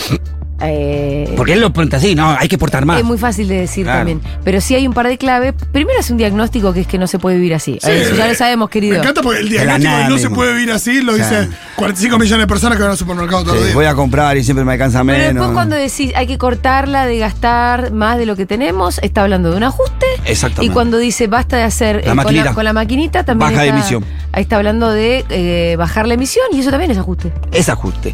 eh, 0.61 1.33
Porque 1.37 1.53
él 1.53 1.61
lo 1.61 1.71
pregunta 1.71 1.97
así, 1.97 2.15
no, 2.15 2.29
hay 2.31 2.47
que 2.47 2.55
exportar 2.55 2.85
más. 2.85 2.99
es 2.99 3.05
muy 3.05 3.17
fácil 3.17 3.47
de 3.47 3.61
decir 3.61 3.83
Claro. 3.85 3.99
también. 3.99 4.21
Pero 4.43 4.59
sí 4.61 4.75
hay 4.75 4.87
un 4.87 4.93
par 4.93 5.07
de 5.07 5.17
claves. 5.17 5.53
Primero 5.71 5.99
es 5.99 6.09
un 6.09 6.17
diagnóstico 6.17 6.73
que 6.73 6.81
es 6.81 6.87
que 6.87 6.97
no 6.97 7.07
se 7.07 7.19
puede 7.19 7.35
vivir 7.37 7.53
así. 7.53 7.77
Eso 7.81 8.15
ya 8.15 8.27
lo 8.27 8.33
sabemos, 8.35 8.67
Me 8.69 8.71
querido. 8.71 8.97
encanta 8.97 9.21
porque 9.21 9.39
el 9.41 9.49
De 9.49 9.55
diagnóstico 9.55 9.97
de 9.97 10.09
no 10.09 10.17
se 10.17 10.29
puede 10.29 10.53
vivir 10.53 10.71
así 10.71 11.01
lo 11.01 11.13
Sí. 11.13 11.19
dice 11.19 11.49
45 11.75 12.17
millones 12.17 12.43
de 12.43 12.47
personas 12.47 12.77
que 12.77 12.83
van 12.83 12.91
al 12.91 12.97
supermercado 12.97 13.43
todos 13.43 13.55
los 13.55 13.63
días. 13.65 13.75
voy 13.75 13.85
a 13.85 13.93
comprar 13.95 14.35
y 14.37 14.43
siempre 14.43 14.65
me 14.65 14.73
alcanza 14.73 14.99
Pero 15.03 15.17
menos. 15.17 15.33
después 15.35 15.51
cuando 15.53 15.75
decís 15.75 16.11
hay 16.15 16.27
que 16.27 16.37
cortarla 16.37 17.05
de 17.05 17.17
gastar 17.19 17.91
más 17.91 18.17
de 18.17 18.25
lo 18.25 18.35
que 18.35 18.45
tenemos, 18.45 18.99
está 19.03 19.21
hablando 19.23 19.51
de 19.51 19.57
un 19.57 19.63
ajuste. 19.63 20.05
Exactamente. 20.25 20.65
Y 20.65 20.69
cuando 20.73 20.97
dice 20.97 21.27
basta 21.27 21.57
de 21.57 21.63
hacer 21.63 22.03
La 22.05 22.13
eh, 22.13 22.15
con, 22.23 22.35
la, 22.35 22.53
con 22.53 22.63
la 22.65 22.73
maquinita, 22.73 23.23
también 23.23 23.51
Baja 23.51 23.61
de 23.61 23.67
está, 23.67 23.79
emisión. 23.79 24.05
Ahí 24.31 24.41
está 24.43 24.57
hablando 24.57 24.89
de 24.91 25.23
eh, 25.29 25.75
bajar 25.77 26.07
la 26.07 26.15
emisión 26.15 26.45
y 26.51 26.59
eso 26.59 26.71
también 26.71 26.91
es 26.91 26.97
ajuste. 26.97 27.31
Es 27.51 27.69
ajuste. 27.69 28.13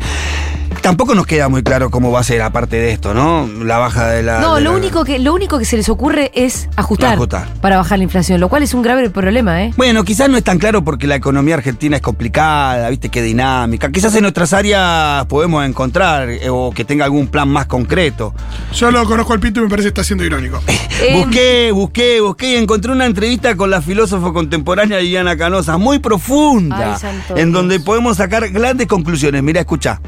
Tampoco 0.81 1.15
nos 1.15 1.25
queda 1.25 1.47
muy 1.49 1.63
claro 1.63 1.89
cómo 1.89 2.11
va 2.11 2.19
a 2.19 2.23
ser 2.23 2.41
aparte 2.41 2.75
de 2.75 2.91
esto, 2.91 3.13
¿no? 3.13 3.47
La 3.63 3.77
baja 3.77 4.07
de 4.09 4.21
la. 4.23 4.39
No, 4.39 4.55
de 4.55 4.61
lo 4.61 4.71
la- 4.71 4.77
único 4.77 5.03
que 5.05 5.17
lo 5.19 5.33
único 5.33 5.57
que 5.57 5.65
se 5.65 5.77
les 5.77 5.87
ocurre 5.89 6.31
es 6.33 6.67
ajustar, 6.75 7.13
Ajustar. 7.13 7.47
para 7.61 7.77
bajar 7.77 7.97
la 7.99 8.03
inflación, 8.03 8.39
lo 8.41 8.49
cual 8.49 8.63
es 8.63 8.73
un 8.73 8.81
grave 8.81 9.09
problema, 9.09 9.63
¿eh? 9.63 9.73
Bueno, 9.77 10.03
quizás 10.03 10.29
no 10.29 10.37
es 10.37 10.43
tan 10.43 10.59
claro 10.59 10.83
porque 10.83 11.07
la 11.07 11.15
economía 11.15 11.55
argentina 11.55 11.95
es 11.95 12.01
complicada, 12.01 12.89
viste 12.89 13.09
qué 13.09 13.21
dinámica. 13.21 13.91
Quizás 13.91 14.13
en 14.15 14.23
nuestras 14.23 14.51
áreas 14.53 15.25
podemos 15.27 15.65
encontrar 15.65 16.29
eh, 16.29 16.49
o 16.49 16.71
que 16.71 16.83
tenga 16.85 17.05
algún 17.05 17.27
plan 17.27 17.47
más 17.49 17.65
concreto. 17.67 18.33
Yo 18.73 18.91
lo 18.91 19.05
conozco 19.05 19.33
al 19.33 19.39
Pito 19.39 19.59
y 19.61 19.63
me 19.63 19.69
parece 19.69 19.85
que 19.87 19.89
está 19.89 20.03
siendo 20.03 20.25
irónico. 20.25 20.61
Eh, 21.01 21.13
Busqué, 21.23 21.71
busqué, 21.71 22.19
busqué 22.21 22.53
y 22.53 22.55
encontré 22.55 22.91
una 22.91 23.05
entrevista 23.05 23.55
con 23.55 23.69
la 23.69 23.81
filósofa 23.81 24.33
contemporánea 24.33 24.99
Liliana 24.99 25.37
Canosa, 25.37 25.77
muy 25.77 25.99
profunda, 25.99 26.97
Ay, 27.01 27.41
en 27.41 27.51
donde 27.51 27.79
podemos 27.79 28.17
sacar 28.17 28.49
grandes 28.49 28.87
conclusiones. 28.87 29.41
Mira, 29.43 29.61
escucha. 29.61 30.01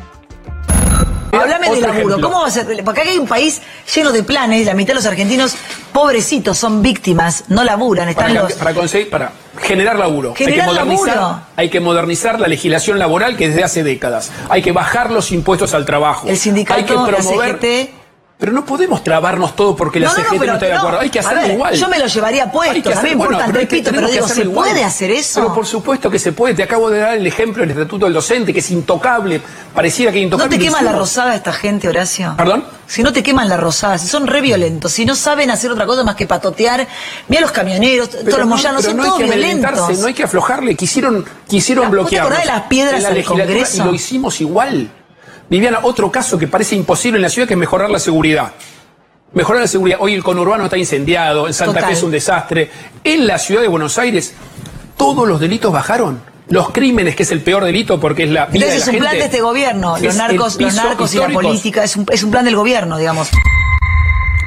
Háblame 1.42 1.70
de 1.70 1.82
laburo. 1.82 1.94
ejemplo. 1.94 2.22
¿Cómo 2.22 2.42
va 2.42 2.48
a 2.48 2.52
ser? 2.52 2.84
Porque 2.84 3.02
acá 3.02 3.10
hay 3.10 3.18
un 3.18 3.28
país 3.28 3.62
lleno 3.94 4.12
de 4.12 4.24
planes, 4.24 4.66
la 4.66 4.74
mitad 4.74 4.90
de 4.90 4.96
los 4.96 5.06
argentinos, 5.06 5.56
pobrecitos, 5.94 6.58
son 6.58 6.82
víctimas, 6.82 7.46
no 7.48 7.64
laburan, 7.64 8.10
están 8.10 8.28
Para, 8.28 8.44
los. 8.44 8.54
para 8.54 8.74
conseguir, 8.74 9.10
para 9.10 9.32
generar 9.62 9.98
laburo. 9.98 10.34
Generar 10.36 10.70
hay 10.70 10.76
que 10.76 10.84
modernizar, 10.84 11.16
laburo. 11.16 11.42
hay 11.56 11.70
que 11.70 11.80
modernizar 11.80 12.40
la 12.40 12.48
legislación 12.48 13.00
laboral 13.00 13.38
que 13.38 13.50
desde 13.50 13.64
hace 13.64 13.84
décadas. 13.84 14.32
Hay 14.50 14.62
que 14.62 14.72
bajar 14.72 15.12
los 15.12 15.32
impuestos 15.32 15.74
al 15.74 15.86
trabajo. 15.86 16.28
El 16.28 16.38
sindicato, 16.38 16.80
hay 16.80 16.86
que 16.86 16.94
la 16.94 17.06
promover. 17.06 17.60
CGT. 17.60 18.05
Pero 18.38 18.52
no 18.52 18.66
podemos 18.66 19.02
trabarnos 19.02 19.56
todo 19.56 19.78
porque 19.78 19.98
la 19.98 20.10
CGT 20.10 20.34
no, 20.46 20.54
está 20.56 20.66
de 20.66 20.74
acuerdo. 20.74 21.00
Hay 21.00 21.10
que 21.10 21.20
hacerlo 21.20 21.42
ver, 21.44 21.52
igual. 21.52 21.74
Yo 21.76 21.88
me 21.88 21.98
lo 22.00 22.06
llevaría 22.06 22.52
puesto, 22.52 22.90
a 22.92 22.96
mí 22.96 23.02
me 23.04 23.10
importa 23.12 23.38
pero 23.46 23.50
el 23.52 23.58
hay 23.60 23.66
que- 23.68 23.76
pito, 23.78 23.92
pero 23.96 24.08
digo, 24.10 24.28
¿se 24.28 24.42
igual. 24.42 24.70
puede 24.72 24.84
hacer 24.84 25.10
eso? 25.12 25.40
Pero 25.40 25.54
por 25.56 25.66
supuesto 25.66 26.12
que 26.12 26.20
se 26.20 26.34
puede. 26.34 26.54
Te 26.54 26.62
acabo 26.64 26.90
de 26.90 27.00
dar 27.00 27.14
el 27.16 27.26
ejemplo 27.26 27.62
del 27.62 27.72
Estatuto 27.72 28.06
del 28.08 28.14
Docente, 28.14 28.52
que 28.52 28.60
es 28.60 28.70
intocable. 28.72 29.42
Pareciera 29.74 30.12
que 30.12 30.18
es 30.18 30.24
¿No 30.24 30.26
intocable. 30.36 30.58
te 30.58 30.64
queman 30.66 30.84
la 30.84 30.92
rosada 30.92 31.34
esta 31.34 31.54
gente, 31.54 31.88
Horacio? 31.88 32.34
¿Perdón? 32.36 32.66
Si 32.88 33.04
no 33.04 33.14
te 33.14 33.24
queman 33.24 33.48
la 33.48 33.56
rosada, 33.56 33.98
si 33.98 34.08
son 34.10 34.28
re 34.28 34.42
violentos, 34.42 34.92
si 34.92 35.06
no 35.06 35.16
saben 35.16 35.50
hacer 35.50 35.72
otra 35.72 35.86
cosa 35.86 36.04
más 36.04 36.16
que 36.16 36.28
patotear, 36.28 36.86
mira 37.30 37.40
los 37.42 37.52
camioneros, 37.54 38.10
todos 38.10 38.26
los 38.26 38.40
no- 38.40 38.46
moyanos, 38.48 38.82
pero 38.82 38.92
son 38.92 38.98
no 38.98 39.04
todos 39.06 39.20
violentos. 39.24 39.98
no 40.00 40.08
hay 40.08 40.14
que 40.14 40.24
aflojarle. 40.24 40.76
Quisieron, 40.76 41.24
quisieron 41.48 41.86
¿Vos 41.86 42.10
te 42.10 42.18
bloquear. 42.18 42.38
de 42.38 42.46
las 42.46 42.62
piedras 42.64 43.06
al 43.06 43.24
Congreso? 43.24 43.84
Y 43.84 43.86
lo 43.86 43.94
hicimos 43.94 44.42
igual. 44.42 44.90
Viviana, 45.50 45.80
otro 45.84 46.12
caso 46.12 46.38
que 46.38 46.48
parece 46.48 46.76
imposible 46.76 47.18
en 47.18 47.22
la 47.24 47.30
ciudad 47.30 47.48
que 47.48 47.54
es 47.54 47.60
mejorar 47.60 47.90
la 47.90 48.00
seguridad. 48.00 48.54
Mejorar 49.34 49.62
la 49.62 49.68
seguridad. 49.68 49.98
Hoy 50.02 50.14
el 50.14 50.24
conurbano 50.24 50.66
está 50.66 50.78
incendiado, 50.78 51.48
en 51.48 51.54
Santa 51.54 51.74
Total. 51.74 51.90
Fe 51.90 51.94
es 51.98 52.04
un 52.04 52.12
desastre. 52.12 52.70
En 53.04 53.28
la 53.28 53.38
ciudad 53.38 53.62
de 53.62 53.68
Buenos 53.68 53.98
Aires, 53.98 54.34
todos 54.98 55.28
los 55.28 55.40
delitos 55.40 55.72
bajaron. 55.72 56.22
Los 56.48 56.70
crímenes, 56.70 57.16
que 57.16 57.24
es 57.24 57.32
el 57.32 57.42
peor 57.42 57.66
delito 57.66 58.00
porque 58.00 58.24
es 58.24 58.30
la 58.30 58.46
vida 58.46 58.66
Entonces 58.66 58.86
de 58.86 58.92
es 58.92 58.96
un 58.96 59.02
plan 59.02 59.18
de 59.18 59.26
este 59.26 59.42
gobierno, 59.42 59.98
los 59.98 60.16
narcos, 60.16 60.62
los 60.62 60.74
narcos 60.76 61.14
y 61.16 61.18
la 61.18 61.30
política, 61.30 61.84
es 61.84 61.96
un, 61.96 62.06
es 62.12 62.22
un 62.24 62.32
plan 62.32 62.46
del 62.46 62.56
gobierno, 62.56 62.98
digamos. 62.98 63.30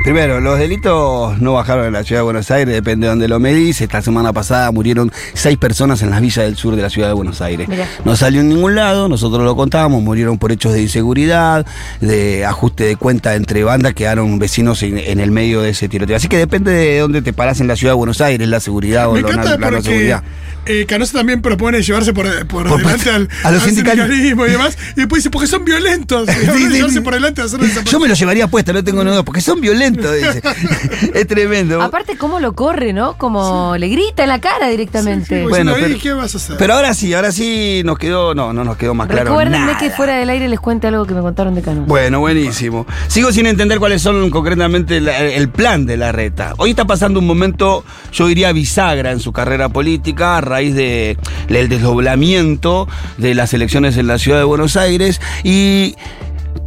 Primero, 0.09 0.41
los 0.41 0.59
delitos 0.59 1.39
no 1.39 1.53
bajaron 1.53 1.85
en 1.85 1.93
la 1.93 2.03
ciudad 2.03 2.21
de 2.21 2.25
Buenos 2.25 2.51
Aires, 2.51 2.75
depende 2.75 3.05
de 3.05 3.11
dónde 3.11 3.29
lo 3.29 3.39
medís. 3.41 3.79
Esta 3.83 4.01
semana 4.01 4.33
pasada 4.33 4.71
murieron 4.73 5.13
seis 5.35 5.59
personas 5.59 6.01
en 6.01 6.09
las 6.09 6.23
villas 6.23 6.47
del 6.47 6.57
sur 6.57 6.75
de 6.77 6.81
la 6.81 6.89
ciudad 6.89 7.09
de 7.09 7.13
Buenos 7.13 7.43
Aires. 7.43 7.69
Mirá. 7.69 7.87
No 8.07 8.17
salió 8.17 8.41
en 8.41 8.49
ningún 8.49 8.75
lado, 8.75 9.11
nosotros 9.11 9.45
lo 9.45 9.55
contábamos, 9.55 10.03
murieron 10.03 10.39
por 10.39 10.51
hechos 10.51 10.73
de 10.73 10.81
inseguridad, 10.81 11.67
de 12.01 12.47
ajuste 12.47 12.85
de 12.85 12.97
cuenta 12.97 13.35
entre 13.35 13.65
bandas, 13.65 13.93
quedaron 13.93 14.39
vecinos 14.39 14.83
en, 14.83 14.97
en 14.97 15.21
el 15.21 15.31
medio 15.31 15.61
de 15.61 15.69
ese 15.69 15.91
tiroteo. 15.91 16.17
Así 16.17 16.27
que 16.27 16.39
depende 16.39 16.73
de 16.73 17.01
dónde 17.01 17.21
te 17.21 17.35
parás 17.35 17.61
en 17.61 17.69
la 17.69 17.77
ciudad 17.77 17.93
de 17.93 17.99
Buenos 17.99 18.23
Aires, 18.23 18.49
la 18.49 18.61
seguridad 18.61 19.11
o 19.11 19.13
Me 19.13 19.21
la, 19.21 19.59
la 19.59 19.71
no 19.71 19.83
seguridad. 19.83 20.23
Eh, 20.69 20.87
Canosa 20.87 21.19
también 21.19 21.43
propone 21.43 21.83
llevarse 21.83 22.13
por, 22.13 22.47
por, 22.47 22.69
Por 22.69 22.79
delante 22.79 23.11
al, 23.11 23.29
a 23.45 23.51
los 23.51 23.63
al 23.63 23.69
sindicalismo 23.71 24.47
y 24.47 24.51
demás. 24.51 24.77
Y 24.97 25.01
después 25.01 25.21
dice, 25.21 25.31
porque 25.31 25.47
son 25.49 25.65
violentos. 25.65 26.29
Y 26.29 26.33
Sí, 26.59 26.65
sí, 26.65 26.69
llevarse 26.71 26.95
sí. 26.99 27.01
por 27.01 27.15
delante 27.15 27.43
a 27.43 27.45
hacer. 27.45 27.61
Yo 27.85 28.01
me 28.01 28.09
lo 28.09 28.15
llevaría 28.15 28.47
puesta, 28.49 28.73
no 28.73 28.83
tengo 28.85 29.03
duda, 29.05 29.23
porque 29.25 29.41
son 29.41 29.61
violentos, 29.61 30.15
dice. 30.15 30.43
es 31.15 31.27
tremendo. 31.27 31.81
Aparte, 31.83 32.17
cómo 32.17 32.41
lo 32.41 32.53
corre, 32.55 32.93
¿no? 32.93 33.17
Como 33.17 33.77
le 33.77 33.89
grita 33.89 34.23
en 34.25 34.29
la 34.29 34.41
cara 34.41 34.69
directamente. 34.69 35.43
Bueno, 35.45 35.73
pero- 35.75 35.87
"Ey, 35.87 35.95
¿qué 35.99 36.13
vas 36.13 36.35
a 36.35 36.39
hacer? 36.39 36.57
Pero 36.59 36.75
ahora 36.75 36.95
sí, 36.95 37.15
ahora 37.15 37.33
sí 37.33 37.83
nos 37.85 37.99
quedó, 37.99 38.35
no, 38.35 38.53
no 38.53 38.65
nos 38.65 38.77
quedó 38.77 38.95
más 38.95 39.09
claro. 39.09 39.31
Recuérdenme 39.31 39.67
nada. 39.67 39.79
que 39.79 39.91
fuera 39.91 40.17
del 40.17 40.29
aire 40.31 40.49
les 40.49 40.61
cuente 40.61 40.87
algo 40.89 41.07
que 41.07 41.15
me 41.15 41.21
contaron 41.21 41.55
de 41.55 41.63
Cano. 41.63 41.83
Bueno, 41.87 42.21
buenísimo. 42.21 42.87
Sigo 43.09 43.33
sin 43.33 43.47
entender 43.47 43.79
cuáles 43.79 44.03
son 44.03 44.31
concretamente 44.31 45.01
la- 45.01 45.19
el 45.19 45.49
plan 45.49 45.87
de 45.87 45.97
la 45.97 46.13
reta. 46.13 46.55
Hoy 46.59 46.71
está 46.71 46.85
pasando 46.87 47.21
un 47.21 47.27
momento, 47.27 47.85
yo 48.13 48.27
diría, 48.27 48.53
bisagra 48.53 49.13
en 49.13 49.21
su 49.21 49.33
carrera 49.33 49.69
política 49.69 50.37
a 50.37 50.41
del 50.67 51.69
desdoblamiento 51.69 52.89
de 53.17 53.35
las 53.35 53.55
elecciones 53.55 53.97
en 53.97 54.07
la 54.07 54.19
ciudad 54.19 54.39
de 54.39 54.45
Buenos 54.45 54.77
Aires 54.77 55.21
y 55.45 55.95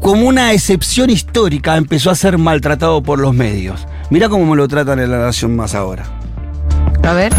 como 0.01 0.27
una 0.27 0.53
excepción 0.53 1.09
histórica 1.09 1.77
empezó 1.77 2.09
a 2.09 2.15
ser 2.15 2.37
maltratado 2.37 3.03
por 3.03 3.19
los 3.19 3.33
medios. 3.33 3.85
Mira 4.09 4.29
cómo 4.29 4.45
me 4.45 4.55
lo 4.55 4.67
tratan 4.67 4.99
en 4.99 5.11
la 5.11 5.19
Nación 5.19 5.55
más 5.55 5.75
ahora. 5.75 6.05
A 7.03 7.13
ver. 7.13 7.33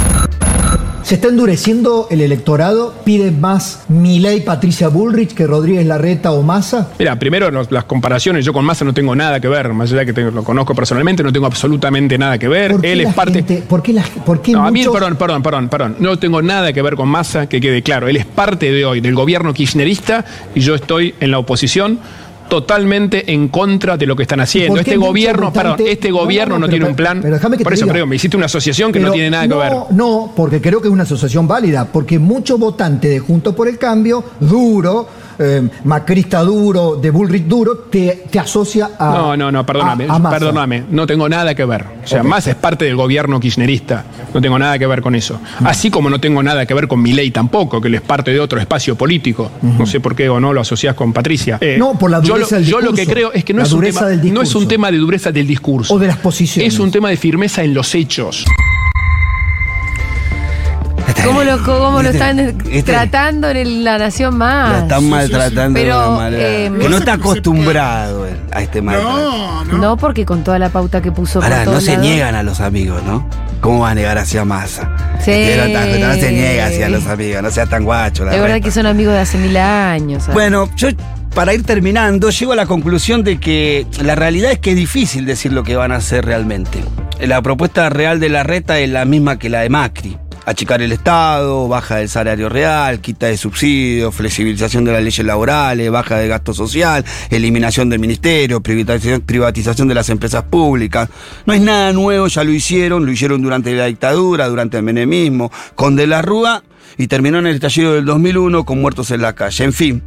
Se 1.03 1.17
está 1.17 1.29
endureciendo 1.29 2.07
el 2.11 2.21
electorado, 2.21 2.95
piden 3.05 3.41
más 3.41 3.85
Milei, 3.89 4.41
Patricia 4.43 4.87
Bullrich 4.89 5.35
que 5.35 5.47
Rodríguez 5.47 5.85
Larreta 5.85 6.31
o 6.33 6.43
Massa. 6.43 6.91
Mira, 6.99 7.19
primero 7.19 7.51
las 7.51 7.85
comparaciones, 7.85 8.45
yo 8.45 8.53
con 8.53 8.65
Massa 8.65 8.85
no 8.85 8.95
tengo 8.95 9.15
nada 9.17 9.41
que 9.41 9.49
ver, 9.49 9.73
más 9.73 9.91
allá 9.93 10.05
de 10.05 10.15
que 10.15 10.21
lo 10.23 10.45
conozco 10.45 10.75
personalmente, 10.75 11.23
no 11.25 11.33
tengo 11.33 11.47
absolutamente 11.47 12.17
nada 12.17 12.39
que 12.39 12.47
ver. 12.49 12.71
¿Por 12.73 12.81
qué 12.83 12.93
Él 12.93 13.01
es 13.01 13.15
parte. 13.15 13.33
gente- 13.35 13.63
¿Por 13.69 13.83
qué, 13.83 13.93
la- 13.93 14.05
por 14.25 14.41
qué 14.41 14.53
No, 14.53 14.65
a 14.65 14.71
mí, 14.71 14.85
perdón, 14.85 15.17
perdón, 15.17 15.43
perdón, 15.43 15.69
perdón. 15.69 15.97
No 15.99 16.19
tengo 16.19 16.41
nada 16.41 16.73
que 16.73 16.81
ver 16.83 16.95
con 16.95 17.09
Massa, 17.09 17.49
que 17.49 17.61
quede 17.61 17.83
claro. 17.83 18.07
Él 18.09 18.17
es 18.17 18.25
parte 18.25 18.71
de 18.71 18.85
hoy 18.85 19.01
del 19.01 19.15
gobierno 19.15 19.53
kirchnerista 19.53 20.25
y 20.55 20.61
yo 20.61 20.75
estoy 20.77 21.15
en 21.21 21.33
la 21.33 21.39
oposición 21.41 21.99
totalmente 22.49 23.33
en 23.33 23.49
contra 23.49 23.97
de 23.97 24.07
lo 24.07 24.15
que 24.17 24.23
están 24.23 24.41
haciendo. 24.41 24.79
Este 24.79 24.97
gobierno, 24.97 25.53
perdón, 25.53 25.77
este 25.87 26.09
No, 26.11 26.17
no, 26.17 26.21
gobierno 26.23 26.55
no, 26.59 26.61
pero- 26.67 26.71
tiene 26.71 26.87
un 26.87 26.95
plan. 26.97 27.21
pero 27.23 27.35
déjame 27.35 27.57
que 27.59 27.65
Por 27.65 27.73
eso, 27.73 27.87
creo, 27.87 28.07
me 28.07 28.17
hiciste 28.17 28.37
una 28.37 28.47
asociación 28.47 28.93
que 28.93 28.99
no 28.99 29.07
Pero 29.07 29.15
tiene 29.15 29.31
nada 29.31 29.49
que 29.49 29.55
ver. 29.55 29.73
No, 29.73 29.87
no, 29.91 30.33
porque 30.37 30.61
creo 30.61 30.81
que 30.81 30.89
es 30.89 30.93
una 30.93 31.05
asociación 31.05 31.49
válida, 31.49 31.89
porque 31.93 32.19
muchos 32.19 32.59
votantes 32.59 33.11
de 33.11 33.19
Juntos 33.21 33.55
por 33.55 33.69
el 33.69 33.79
Cambio, 33.79 34.23
duro, 34.41 35.09
eh, 35.39 35.63
macrista 35.85 36.41
duro, 36.43 36.97
de 36.97 37.11
Bullrich 37.11 37.45
duro, 37.47 37.77
te, 37.91 38.25
te 38.31 38.39
asocia 38.39 38.91
a. 38.99 39.07
No, 39.11 39.37
no, 39.37 39.53
no, 39.53 39.65
perdóname, 39.67 40.07
a- 40.09 40.15
a 40.15 40.19
Massa. 40.19 40.39
perdóname, 40.39 40.85
no 40.91 41.07
tengo 41.07 41.29
nada 41.29 41.55
que 41.55 41.65
ver. 41.65 41.85
O 42.05 42.07
sea. 42.07 42.23
Massa 42.23 42.51
es 42.51 42.57
parte 42.57 42.85
del 42.85 42.97
gobierno 42.97 43.39
kirchnerista, 43.41 44.05
no 44.33 44.41
tengo 44.41 44.59
nada 44.59 44.79
que 44.79 44.87
ver 44.87 45.03
con 45.03 45.15
eso. 45.15 45.41
Así 45.65 45.91
como 45.91 46.09
no 46.11 46.21
tengo 46.21 46.43
nada 46.43 46.67
que 46.67 46.75
ver 46.75 46.89
con 46.89 47.01
Milei 47.03 47.31
tampoco, 47.31 47.81
que 47.81 47.89
él 47.89 47.95
es 47.97 48.01
parte 48.03 48.33
de 48.33 48.41
otro 48.41 48.61
espacio 48.61 48.97
político. 48.97 49.51
No 49.63 49.87
sé 49.87 50.01
por 50.01 50.15
qué 50.15 50.29
o 50.29 50.41
no 50.41 50.53
lo 50.53 50.61
asociás 50.61 50.95
con 50.95 51.13
Patricia. 51.13 51.59
Eh, 51.61 51.77
No, 51.79 51.99
por 51.99 52.11
la 52.11 52.21
yo 52.23 52.35
dureza 52.35 52.57
lo, 52.57 52.61
del 52.63 52.71
yo 52.71 52.81
lo 52.81 52.91
que 52.93 53.03
discurso. 53.03 53.13
creo 53.15 53.33
es 53.33 53.45
que 53.45 53.55
no, 53.55 53.63
es 53.63 53.73
un, 53.73 53.81
tema, 53.83 54.01
no 54.01 54.07
es 54.09 54.21
un 54.23 54.43
discurso. 54.43 54.69
tema 54.69 54.91
de 54.91 54.99
dureza 54.99 55.33
del 55.33 55.47
discurso. 55.47 55.95
O 55.95 55.99
de 55.99 56.07
las 56.09 56.17
posiciones. 56.19 56.73
Es 56.75 56.81
un 56.81 56.91
tema 56.91 57.09
de 57.11 57.17
firmeza 57.17 57.63
en 57.63 57.75
los 57.75 57.95
hechos. 57.95 58.45
¿Cómo 61.25 61.45
lo, 61.45 61.63
cómo 61.63 62.03
lo 62.03 62.11
Este- 62.11 62.19
están 62.19 62.39
este- 62.71 62.83
tratando 62.93 63.49
en 63.51 63.57
el- 63.57 63.85
la 63.85 63.99
Nación 63.99 64.37
Más? 64.37 64.73
Lo 64.73 64.79
están 64.83 65.09
maltratando 65.09 65.79
Pero, 65.79 66.01
de 66.01 66.09
una 66.09 66.17
manera 66.17 66.49
eh, 66.49 66.73
que 66.81 66.89
no 66.89 66.97
está 66.97 67.13
acostumbrado 67.15 68.27
a 68.51 68.61
este 68.63 68.83
maltrato. 68.83 69.13
No, 69.13 69.65
no. 69.65 69.79
No, 69.79 69.97
porque 69.97 70.25
con 70.25 70.43
toda 70.43 70.59
la 70.59 70.69
pauta 70.71 71.01
que 71.01 71.13
puso 71.13 71.41
Ahora, 71.43 71.65
no 71.65 71.81
se 71.81 71.93
lados- 71.93 72.05
niegan 72.07 72.35
a 72.35 72.43
los 72.43 72.61
amigos, 72.61 73.03
¿no? 73.05 73.27
¿Cómo 73.61 73.81
va 73.81 73.91
a 73.91 73.95
negar 73.95 74.19
hacia 74.19 74.45
masa? 74.45 74.91
Sí. 75.21 75.31
No 76.01 76.15
se 76.15 76.33
niega 76.33 76.67
hacia 76.67 76.89
los 76.89 77.07
amigos, 77.07 77.43
no 77.43 77.51
sea 77.51 77.67
tan 77.67 77.85
guacho. 77.85 78.25
la 78.25 78.33
Es 78.35 78.41
verdad 78.41 78.57
reta. 78.57 78.65
que 78.65 78.71
son 78.73 78.87
amigos 78.87 79.15
de 79.15 79.21
hace 79.21 79.39
mil 79.39 79.57
años. 79.57 80.25
¿sabes? 80.25 80.35
Bueno, 80.35 80.69
yo 80.77 80.89
para 81.35 81.55
ir 81.55 81.63
terminando, 81.63 82.31
llego 82.31 82.53
a 82.53 82.57
la 82.57 82.67
conclusión 82.67 83.23
de 83.23 83.39
que 83.39 83.87
la 84.03 84.17
realidad 84.17 84.51
es 84.51 84.59
que 84.59 84.71
es 84.71 84.77
difícil 84.77 85.25
decir 85.25 85.53
lo 85.53 85.63
que 85.63 85.77
van 85.77 85.93
a 85.93 85.97
hacer 85.97 86.25
realmente. 86.25 86.81
La 87.21 87.41
propuesta 87.41 87.89
real 87.89 88.19
de 88.19 88.29
la 88.31 88.43
reta 88.43 88.81
es 88.81 88.91
la 88.91 89.05
misma 89.05 89.39
que 89.39 89.49
la 89.49 89.61
de 89.61 89.69
Macri. 89.69 90.19
Achicar 90.45 90.83
el 90.83 90.93
Estado, 90.93 91.69
baja 91.69 91.97
del 91.97 92.09
salario 92.09 92.49
real, 92.49 93.01
quita 93.01 93.27
de 93.27 93.37
subsidios, 93.37 94.15
flexibilización 94.15 94.85
de 94.85 94.93
las 94.93 95.03
leyes 95.03 95.25
laborales, 95.25 95.91
baja 95.91 96.19
de 96.19 96.29
gasto 96.29 96.55
social, 96.55 97.05
eliminación 97.31 97.89
del 97.89 98.01
ministerio, 98.01 98.63
privatización, 98.63 99.21
privatización 99.21 99.89
de 99.89 99.95
las 99.95 100.09
empresas 100.09 100.45
públicas. 100.45 101.09
No 101.47 101.53
es 101.53 101.61
nada 101.61 101.93
nuevo, 101.93 102.27
ya 102.27 102.45
lo 102.45 102.53
hicieron, 102.53 103.07
lo 103.07 103.13
hicieron 103.13 103.43
durante 103.43 103.75
la 103.75 103.87
dictadura, 103.87 104.49
durante 104.49 104.79
el 104.79 104.83
menemismo, 104.83 105.51
con 105.75 105.97
De 105.97 106.07
la 106.07 106.23
Rúa 106.23 106.63
y 106.99 107.07
terminó 107.07 107.39
en 107.39 107.47
el 107.47 107.55
estallido 107.55 107.95
del 107.95 108.05
2001 108.05 108.65
con 108.65 108.81
muertos 108.81 109.11
en 109.11 109.23
la 109.23 109.35
calle. 109.35 109.65
En 109.65 109.73
fin. 109.73 110.03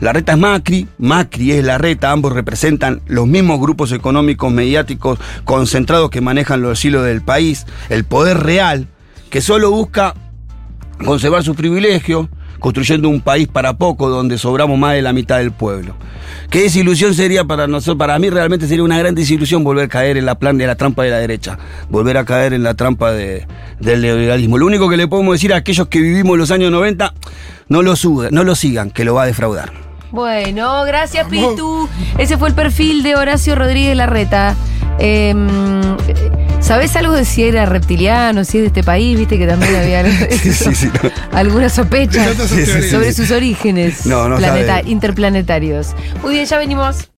La 0.00 0.12
reta 0.12 0.32
es 0.32 0.38
Macri, 0.38 0.88
Macri 0.98 1.52
es 1.52 1.64
la 1.64 1.78
reta, 1.78 2.10
ambos 2.10 2.32
representan 2.32 3.00
los 3.06 3.26
mismos 3.26 3.60
grupos 3.60 3.92
económicos 3.92 4.52
mediáticos 4.52 5.18
concentrados 5.44 6.10
que 6.10 6.20
manejan 6.20 6.62
los 6.62 6.84
hilos 6.84 7.04
del 7.04 7.22
país, 7.22 7.64
el 7.88 8.04
poder 8.04 8.38
real, 8.40 8.88
que 9.34 9.40
solo 9.40 9.72
busca 9.72 10.14
conservar 11.04 11.42
sus 11.42 11.56
privilegios, 11.56 12.28
construyendo 12.60 13.08
un 13.08 13.20
país 13.20 13.48
para 13.48 13.76
poco 13.76 14.08
donde 14.08 14.38
sobramos 14.38 14.78
más 14.78 14.94
de 14.94 15.02
la 15.02 15.12
mitad 15.12 15.38
del 15.38 15.50
pueblo. 15.50 15.96
¿Qué 16.50 16.60
desilusión 16.60 17.14
sería 17.14 17.42
para 17.42 17.66
nosotros? 17.66 17.96
Para 17.96 18.16
mí 18.20 18.30
realmente 18.30 18.68
sería 18.68 18.84
una 18.84 18.96
gran 18.96 19.12
desilusión 19.16 19.64
volver 19.64 19.86
a 19.86 19.88
caer 19.88 20.18
en 20.18 20.24
la 20.24 20.36
plan 20.36 20.56
de 20.56 20.68
la 20.68 20.76
trampa 20.76 21.02
de 21.02 21.10
la 21.10 21.18
derecha, 21.18 21.58
volver 21.90 22.16
a 22.16 22.24
caer 22.24 22.52
en 22.52 22.62
la 22.62 22.74
trampa 22.74 23.10
de, 23.10 23.44
del 23.80 24.02
neoliberalismo. 24.02 24.56
Lo 24.56 24.66
único 24.66 24.88
que 24.88 24.96
le 24.96 25.08
podemos 25.08 25.34
decir 25.34 25.52
a 25.52 25.56
aquellos 25.56 25.88
que 25.88 25.98
vivimos 25.98 26.38
los 26.38 26.52
años 26.52 26.70
90, 26.70 27.12
no 27.70 27.82
lo, 27.82 27.94
no 28.30 28.44
lo 28.44 28.54
sigan, 28.54 28.92
que 28.92 29.04
lo 29.04 29.14
va 29.14 29.24
a 29.24 29.26
defraudar. 29.26 29.72
Bueno, 30.12 30.84
gracias 30.84 31.26
Pitu. 31.26 31.88
Ese 32.18 32.38
fue 32.38 32.50
el 32.50 32.54
perfil 32.54 33.02
de 33.02 33.16
Horacio 33.16 33.56
Rodríguez 33.56 33.96
Larreta. 33.96 34.54
Eh, 34.98 35.34
¿Sabés 36.60 36.96
algo 36.96 37.12
de 37.12 37.26
si 37.26 37.42
era 37.44 37.66
reptiliano, 37.66 38.42
si 38.44 38.56
es 38.58 38.62
de 38.62 38.66
este 38.68 38.82
país? 38.82 39.18
Viste 39.18 39.36
que 39.38 39.46
también 39.46 39.76
había 39.76 40.02
Sí, 40.30 40.52
sí, 40.52 40.74
sí. 40.74 40.90
algunas 41.32 41.74
sospechas 41.74 42.36
sobre 42.90 43.12
sus 43.12 43.30
orígenes 43.30 44.06
No, 44.06 44.28
interplanetarios. 44.86 45.94
Muy 46.22 46.34
bien, 46.34 46.46
ya 46.46 46.56
venimos. 46.58 47.08